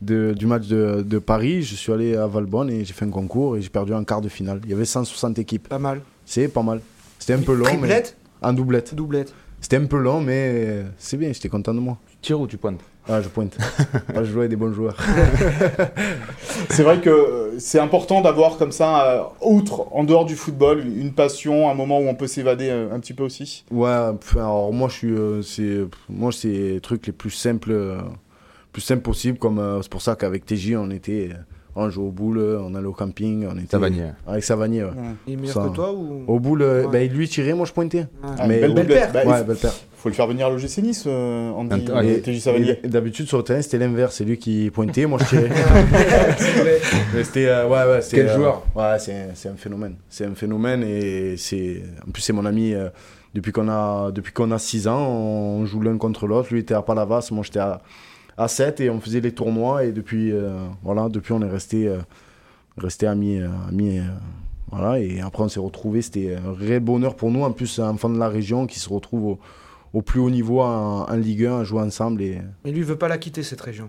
[0.00, 3.62] du match de, Paris, je suis allé à Valbonne et j'ai fait un concours et
[3.62, 4.60] j'ai perdu en quart de finale.
[4.64, 5.68] Il y avait 160 équipes.
[5.68, 6.02] Pas mal.
[6.26, 6.80] C'est pas mal.
[7.18, 7.64] C'était un peu long.
[7.64, 8.16] Triplette?
[8.42, 8.94] En doublette.
[8.94, 9.32] Doublette.
[9.60, 11.96] C'était un peu long, mais c'est bien, j'étais content de moi.
[12.10, 12.80] Tu tires ou tu pointes?
[13.06, 13.56] Ah, je pointe.
[14.14, 14.96] je joue avec des bons joueurs.
[16.70, 20.80] c'est vrai que euh, c'est important d'avoir comme ça, euh, outre, en dehors du football,
[20.80, 23.64] une passion, un moment où on peut s'évader euh, un petit peu aussi.
[23.70, 27.76] Ouais, alors moi, je suis, c'est, moi, c'est les trucs les plus simples,
[28.72, 29.38] plus simples possibles.
[29.38, 31.30] Comme c'est pour ça qu'avec TJ, on était
[31.76, 34.10] on jouait au boule, on allait au camping, on était Savanier.
[34.26, 34.84] avec Savanier.
[34.84, 34.90] Ouais.
[35.26, 36.24] Il est meilleur que toi ou?
[36.28, 36.86] Au boule, ouais.
[36.90, 38.06] bah, lui tirait, moi je pointais.
[38.22, 39.12] Ah, mais belle, belle paire.
[39.12, 39.74] Bah, ouais, belle paire.
[40.04, 42.78] Faut le faire venir à l'OGC Nice, euh, Andy, euh, TJ Savanier.
[42.84, 45.50] D'habitude sur le terrain c'était l'inverse, c'est lui qui pointait, moi je tirais.
[47.24, 48.00] c'était euh, ouais ouais.
[48.10, 52.44] Quel joueur Ouais, c'est un phénomène, c'est un phénomène et c'est en plus c'est mon
[52.44, 52.74] ami.
[53.34, 56.52] depuis qu'on a depuis qu'on a 6 ans, on joue l'un contre l'autre.
[56.52, 57.80] Lui était à Palavas, moi j'étais à
[58.36, 61.88] à 7 et on faisait les tournois et depuis, euh, voilà, depuis on est resté,
[61.88, 61.98] euh,
[62.76, 63.40] resté amis.
[63.40, 64.00] Euh, amis
[64.70, 67.90] voilà, et après on s'est retrouvés, c'était un réel bonheur pour nous, en plus un
[67.90, 69.38] enfant de la région qui se retrouve au,
[69.94, 72.20] au plus haut niveau en, en, Ligue 1 à jouer ensemble.
[72.20, 72.38] Et...
[72.64, 73.88] Mais lui, il veut pas la quitter cette région.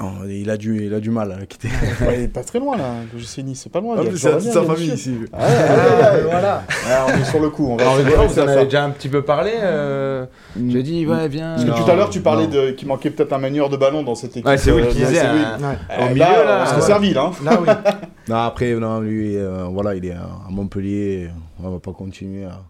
[0.00, 1.68] Oh, il, a du, il a du mal à quitter.
[2.00, 3.96] il est pas très loin là, le Nice, c'est pas loin.
[3.98, 5.14] Ah, c'est sa famille ici.
[5.34, 6.62] Ah, ah, voilà.
[7.08, 7.66] on est sur le coup.
[7.68, 9.50] On va Alors, vous en avez déjà un petit peu parlé.
[9.56, 10.24] Euh...
[10.56, 10.70] Mm.
[10.70, 11.56] J'ai dit, ouais, viens.
[11.56, 14.02] Parce que tout à l'heure, tu parlais de qu'il manquait peut-être un manieur de ballon
[14.02, 14.46] dans cette équipe.
[14.46, 15.20] Ouais, c'est oui qui disait.
[15.20, 15.58] Hein.
[16.00, 17.30] Au milieu, là, on serait servi là.
[17.44, 17.68] Là, oui.
[18.28, 21.28] non, après, non, lui, euh, voilà, il est à Montpellier.
[21.62, 22.62] On va pas continuer à.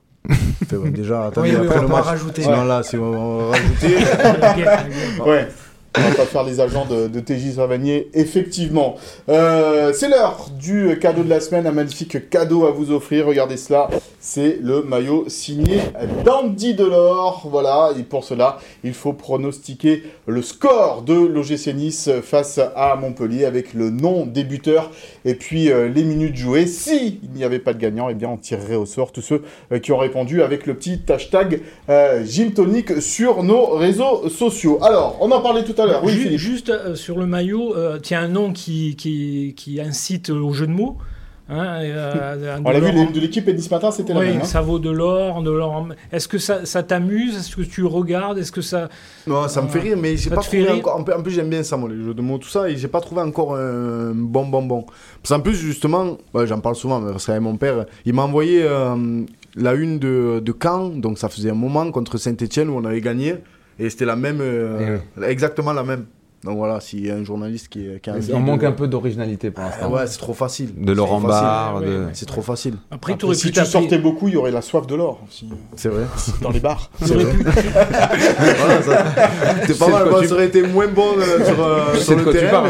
[0.91, 2.05] Déjà, attendez, oui, oui, après on le match.
[2.05, 2.43] Rajouter.
[2.47, 3.97] Non, là, si on va rajouter.
[5.27, 5.49] ouais.
[5.95, 8.95] On va pas faire les agents de, de TJ Savanier, effectivement.
[9.29, 13.27] Euh, c'est l'heure du cadeau de la semaine, un magnifique cadeau à vous offrir.
[13.27, 15.81] Regardez cela, c'est le maillot signé
[16.25, 17.47] d'Andy Delors.
[17.51, 23.45] Voilà, et pour cela, il faut pronostiquer le score de l'OGC Nice face à Montpellier
[23.45, 24.91] avec le nom débuteur
[25.27, 26.67] et puis euh, les minutes jouées.
[26.67, 29.43] Si il n'y avait pas de gagnant, eh bien on tirerait au sort tous ceux
[29.73, 31.61] euh, qui ont répondu avec le petit hashtag
[32.25, 34.79] Gymtonic sur nos réseaux sociaux.
[34.81, 38.29] Alors, on en parlait tout à oui, juste euh, sur le maillot, euh, tiens un
[38.29, 40.99] nom qui, qui, qui, incite au jeu de mots.
[41.49, 44.41] Hein, euh, on l'a vu de l'équipe et ce matin, c'était la même.
[44.41, 44.45] Hein.
[44.45, 45.89] ça vaut de l'or, de l'or.
[46.11, 47.37] Est-ce que ça, ça t'amuse?
[47.37, 48.39] Est-ce que tu regardes?
[48.39, 48.89] Est-ce que ça
[49.27, 50.97] Non, ça me fait rire, mais j'ai pas trouvé encore.
[50.99, 53.01] En plus, j'aime bien ça, moi, les jeux de mots, tout ça, et j'ai pas
[53.01, 54.87] trouvé encore un bon, bon, bon.
[55.23, 58.67] Parce qu'en plus, justement, j'en parle souvent, parce qu'avec mon père, il m'a envoyé
[59.57, 63.01] la une de, de Caen, donc ça faisait un moment contre Saint-Etienne où on avait
[63.01, 63.37] gagné.
[63.79, 66.07] Et c'était la même, euh, exactement la même.
[66.45, 69.53] Donc voilà, s'il y a un journaliste qui, qui a On manque un peu d'originalité
[69.53, 69.93] pour l'instant.
[69.93, 70.73] ouais, c'est trop facile.
[70.77, 71.81] De Laurent Barre.
[72.15, 72.75] C'est trop facile.
[72.91, 75.49] Après, Après si tu sortais beaucoup, il y aurait la soif de l'or aussi.
[75.77, 76.03] C'est vrai.
[76.43, 76.91] Dans les bars.
[77.01, 77.33] C'est vrai.
[79.67, 80.27] C'est pas mal.
[80.27, 82.65] ça aurait été moins bon euh, sur, euh, sur le terrain.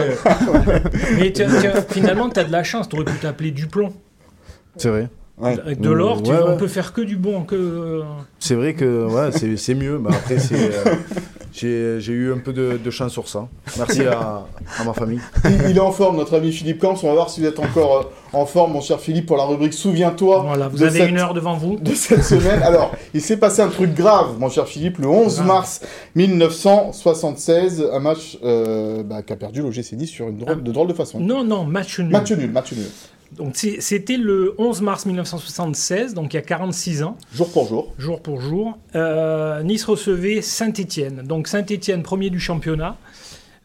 [1.16, 1.32] Mais,
[1.88, 2.90] finalement, tu as de la chance.
[2.90, 3.92] Tu aurais pu t'appeler Duplon.
[4.76, 5.09] C'est vrai.
[5.41, 7.45] Avec de l'or, on peut faire que du bon.
[7.45, 8.03] Que...
[8.39, 9.99] C'est vrai que ouais, c'est mieux.
[9.99, 13.49] Mais après, euh, j'ai eu un peu de, chance sur ça.
[13.78, 14.47] Merci à,
[14.85, 15.20] ma famille.
[15.68, 16.95] Il, est en forme, notre ami Philippe Camps.
[17.03, 18.03] On va voir si vous êtes encore euh,
[18.39, 20.45] en forme, mon cher Philippe, pour la rubrique Souviens-toi.
[20.47, 21.76] Voilà, vous avez une heure devant vous.
[21.76, 22.62] De cette semaine.
[22.62, 25.45] Alors, il s'est passé un truc grave, mon cher Philippe, le 11 ah.
[25.45, 25.80] mars
[26.14, 27.89] 1976.
[27.93, 31.20] Un match euh, bah, qu'a perdu l'OGC Nice sur une drôle, de drôle de façon.
[31.20, 32.11] Non, non, match nul.
[32.11, 32.87] Match nul, match nul.
[33.37, 37.16] Donc c'était le 11 mars 1976, donc il y a 46 ans.
[37.35, 37.95] Jour pour jour.
[37.99, 38.78] Jour pour jour.
[38.95, 41.22] Euh, nice recevait Saint-Étienne.
[41.24, 42.99] Donc Saint-Étienne, premier du championnat.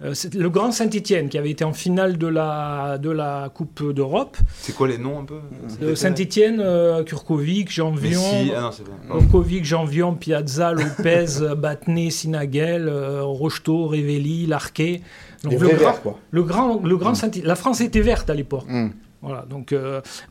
[0.04, 3.92] Euh, c'est le Grand Saint-Etienne qui avait été en finale de la, de la Coupe
[3.94, 4.38] d'Europe.
[4.60, 5.40] C'est quoi les noms un peu?
[5.82, 8.22] Euh, Saint-Etienne, euh, Kurkovic, Jean Vion,
[8.56, 8.70] ah
[9.10, 15.02] Kurkovic, Jean Vion, Piazza, Lopez, Batné, Sinagel, Rocheteau, Révelli, Larquet.
[15.44, 16.20] Donc le, grand, quoi.
[16.30, 17.42] le grand, le grand mm.
[17.44, 18.66] La France était verte à l'époque.
[18.68, 18.90] Mm.
[19.22, 19.74] Voilà, donc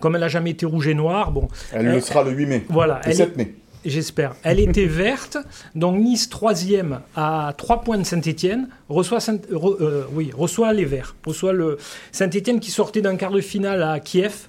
[0.01, 1.49] comme elle n'a jamais été rouge et noire, bon.
[1.72, 2.64] Elle, le sera le 8 mai.
[2.68, 3.01] Voilà.
[3.05, 3.55] Le 7 mai
[3.87, 4.34] j'espère.
[4.43, 5.39] Elle était verte,
[5.74, 11.53] donc Nice troisième à 3 points de Saint-Etienne, reçoit, euh, oui, reçoit les Verts, reçoit
[11.53, 11.78] le
[12.12, 14.49] Saint-Etienne qui sortait d'un quart de finale à Kiev.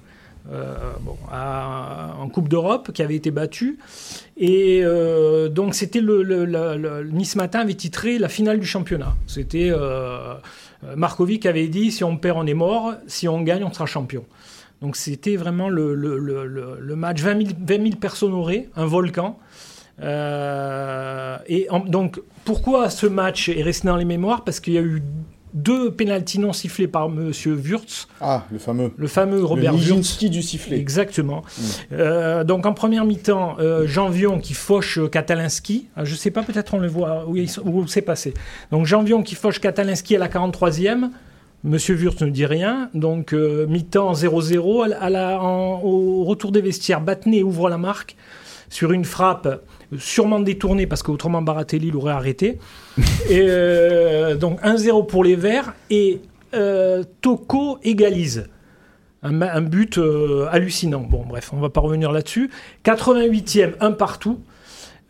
[0.50, 0.74] Euh,
[1.30, 3.78] en Coupe d'Europe qui avait été battu
[4.38, 9.70] et euh, donc c'était le, Nice matin avait titré la finale du championnat c'était
[10.96, 14.24] Markovic avait dit si on perd on est mort si on gagne on sera champion.
[14.80, 17.20] Donc c'était vraiment le, le, le, match.
[17.20, 19.38] 20 000, personnes auraient, un volcan.
[20.00, 24.44] Euh, et donc pourquoi ce match est resté dans les mémoires?
[24.44, 25.02] Parce qu'il y a eu
[25.58, 28.08] deux pénaltys non sifflés par Monsieur Wurtz.
[28.20, 28.92] Ah, le fameux.
[28.96, 30.24] Le fameux Robert le Wurtz.
[30.24, 30.78] du sifflet.
[30.78, 31.42] Exactement.
[31.42, 31.62] Mm.
[31.92, 35.88] Euh, donc en première mi-temps, euh, Jean Vion qui fauche Katalinski.
[35.96, 38.34] Ah, je ne sais pas, peut-être on le voit où, où c'est passé.
[38.70, 41.10] Donc Jean Vion qui fauche Katalinski à la 43e.
[41.64, 45.82] Monsieur Wurtz ne dit rien, donc euh, mi-temps 0-0.
[45.82, 48.16] au retour des vestiaires, Battenet ouvre la marque
[48.70, 49.60] sur une frappe
[49.96, 52.58] sûrement détournée parce qu'autrement Baratelli l'aurait arrêté.
[53.30, 56.20] euh, donc 1-0 pour les Verts et
[56.54, 58.48] euh, Toko égalise.
[59.22, 59.98] Un, but
[60.50, 61.00] hallucinant.
[61.00, 62.50] Bon, bref, on va pas revenir là-dessus.
[62.84, 64.38] 88e, un partout.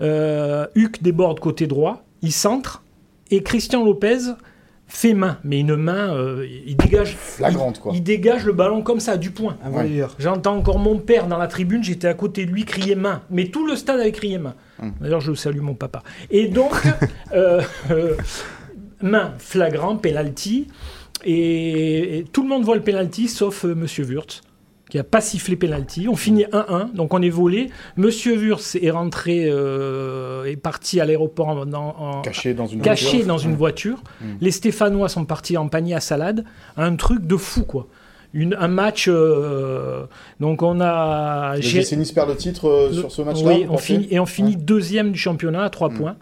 [0.01, 2.83] Huck déborde côté droit, il centre
[3.31, 4.19] et Christian Lopez
[4.89, 7.15] fait main, mais une main, euh, il dégage.
[7.17, 7.93] Flagrante, quoi.
[7.95, 9.57] Il dégage le ballon comme ça, du point.
[10.19, 13.23] J'entends encore mon père dans la tribune, j'étais à côté de lui crier main.
[13.31, 14.55] Mais tout le stade avait crié main.
[14.81, 14.95] Hum.
[15.01, 16.03] D'ailleurs, je salue mon papa.
[16.31, 16.73] Et donc,
[17.33, 17.61] euh,
[17.91, 18.17] euh,
[19.03, 20.69] main flagrant, penalty.
[21.25, 24.41] Et, tout le monde voit le penalty, sauf Monsieur Wurtz
[24.89, 26.09] qui a pas sifflé penalty.
[26.09, 27.71] On finit 1-1, donc on est volé.
[27.97, 33.27] Monsieur Wurz est rentré, euh, est parti à l'aéroport en, caché dans une caché voiture.
[33.27, 34.03] Dans une voiture.
[34.21, 34.25] Mmh.
[34.41, 36.45] Les Stéphanois sont partis en panier à salade.
[36.77, 37.89] Un truc de fou, quoi.
[38.33, 39.07] Une, un match.
[39.09, 40.05] Euh,
[40.41, 41.55] donc on a.
[41.63, 43.49] C'est Nice perd le titre euh, sur ce match-là.
[43.49, 45.95] Oui, on finit, et on finit deuxième du championnat à 3 mmh.
[45.95, 46.17] points,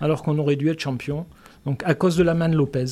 [0.00, 1.26] alors qu'on aurait dû être champion.
[1.64, 2.86] Donc à cause de la main de Lopez.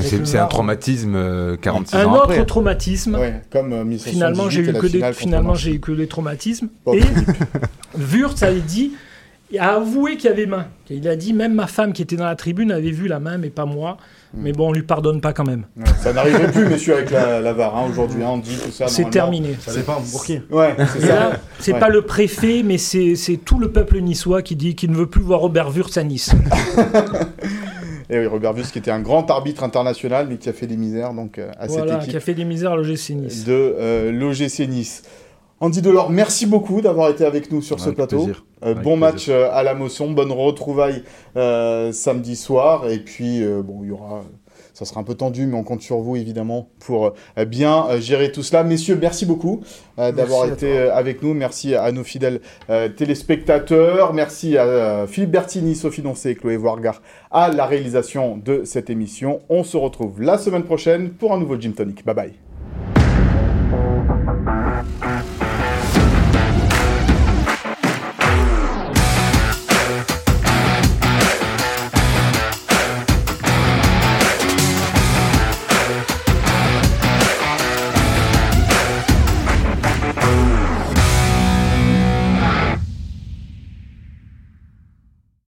[0.00, 3.18] C'est un traumatisme 46 euh, ans Un autre traumatisme.
[3.50, 6.68] comme euh, finalement j'ai eu que des finalement j'ai eu que des traumatismes.
[6.92, 7.02] Et
[7.98, 8.92] Wurtz avait dit
[9.58, 10.66] a avoué qu'il y avait main.
[10.90, 13.38] Il a dit même ma femme qui était dans la tribune avait vu la main
[13.38, 13.98] mais pas moi.
[14.32, 14.42] Hmm.
[14.42, 15.66] Mais bon, on lui pardonne pas quand même.
[16.00, 17.76] ça n'arriverait plus, monsieur, avec la, VAR.
[17.76, 18.88] Hein, Aujourd'hui, hein, on dit tout ça.
[18.88, 19.56] C'est terminé.
[19.60, 20.76] C'est pas un Ouais,
[21.60, 25.06] c'est pas le préfet, mais c'est tout le peuple niçois qui dit qu'il ne veut
[25.06, 26.32] plus voir Robert Wurtz à Nice.
[28.14, 30.76] Et oui, Robert Bus qui était un grand arbitre international, mais qui a fait des
[30.76, 32.10] misères donc, euh, à cette équipe.
[32.10, 33.44] qui a fait des misères à l'OGC Nice.
[33.44, 35.02] De euh, l'OGC Nice.
[35.58, 38.30] Andy Delors, merci beaucoup d'avoir été avec nous sur ce plateau.
[38.64, 41.02] Euh, bon match à la motion, bonne retrouvaille
[41.34, 42.88] samedi soir.
[42.88, 44.22] Et puis, bon, il y aura
[44.74, 48.00] ça sera un peu tendu, mais on compte sur vous évidemment pour euh, bien euh,
[48.00, 48.64] gérer tout cela.
[48.64, 49.62] Messieurs, merci beaucoup
[49.98, 51.32] euh, d'avoir été avec nous.
[51.32, 52.40] Merci à nos fidèles
[52.96, 54.12] téléspectateurs.
[54.12, 57.00] Merci à Philippe Bertini, Sophie Doncé et Chloé Voirgar
[57.30, 59.40] à la réalisation de cette émission.
[59.48, 62.04] On se retrouve la semaine prochaine pour un nouveau Gym Tonic.
[62.04, 62.32] Bye bye.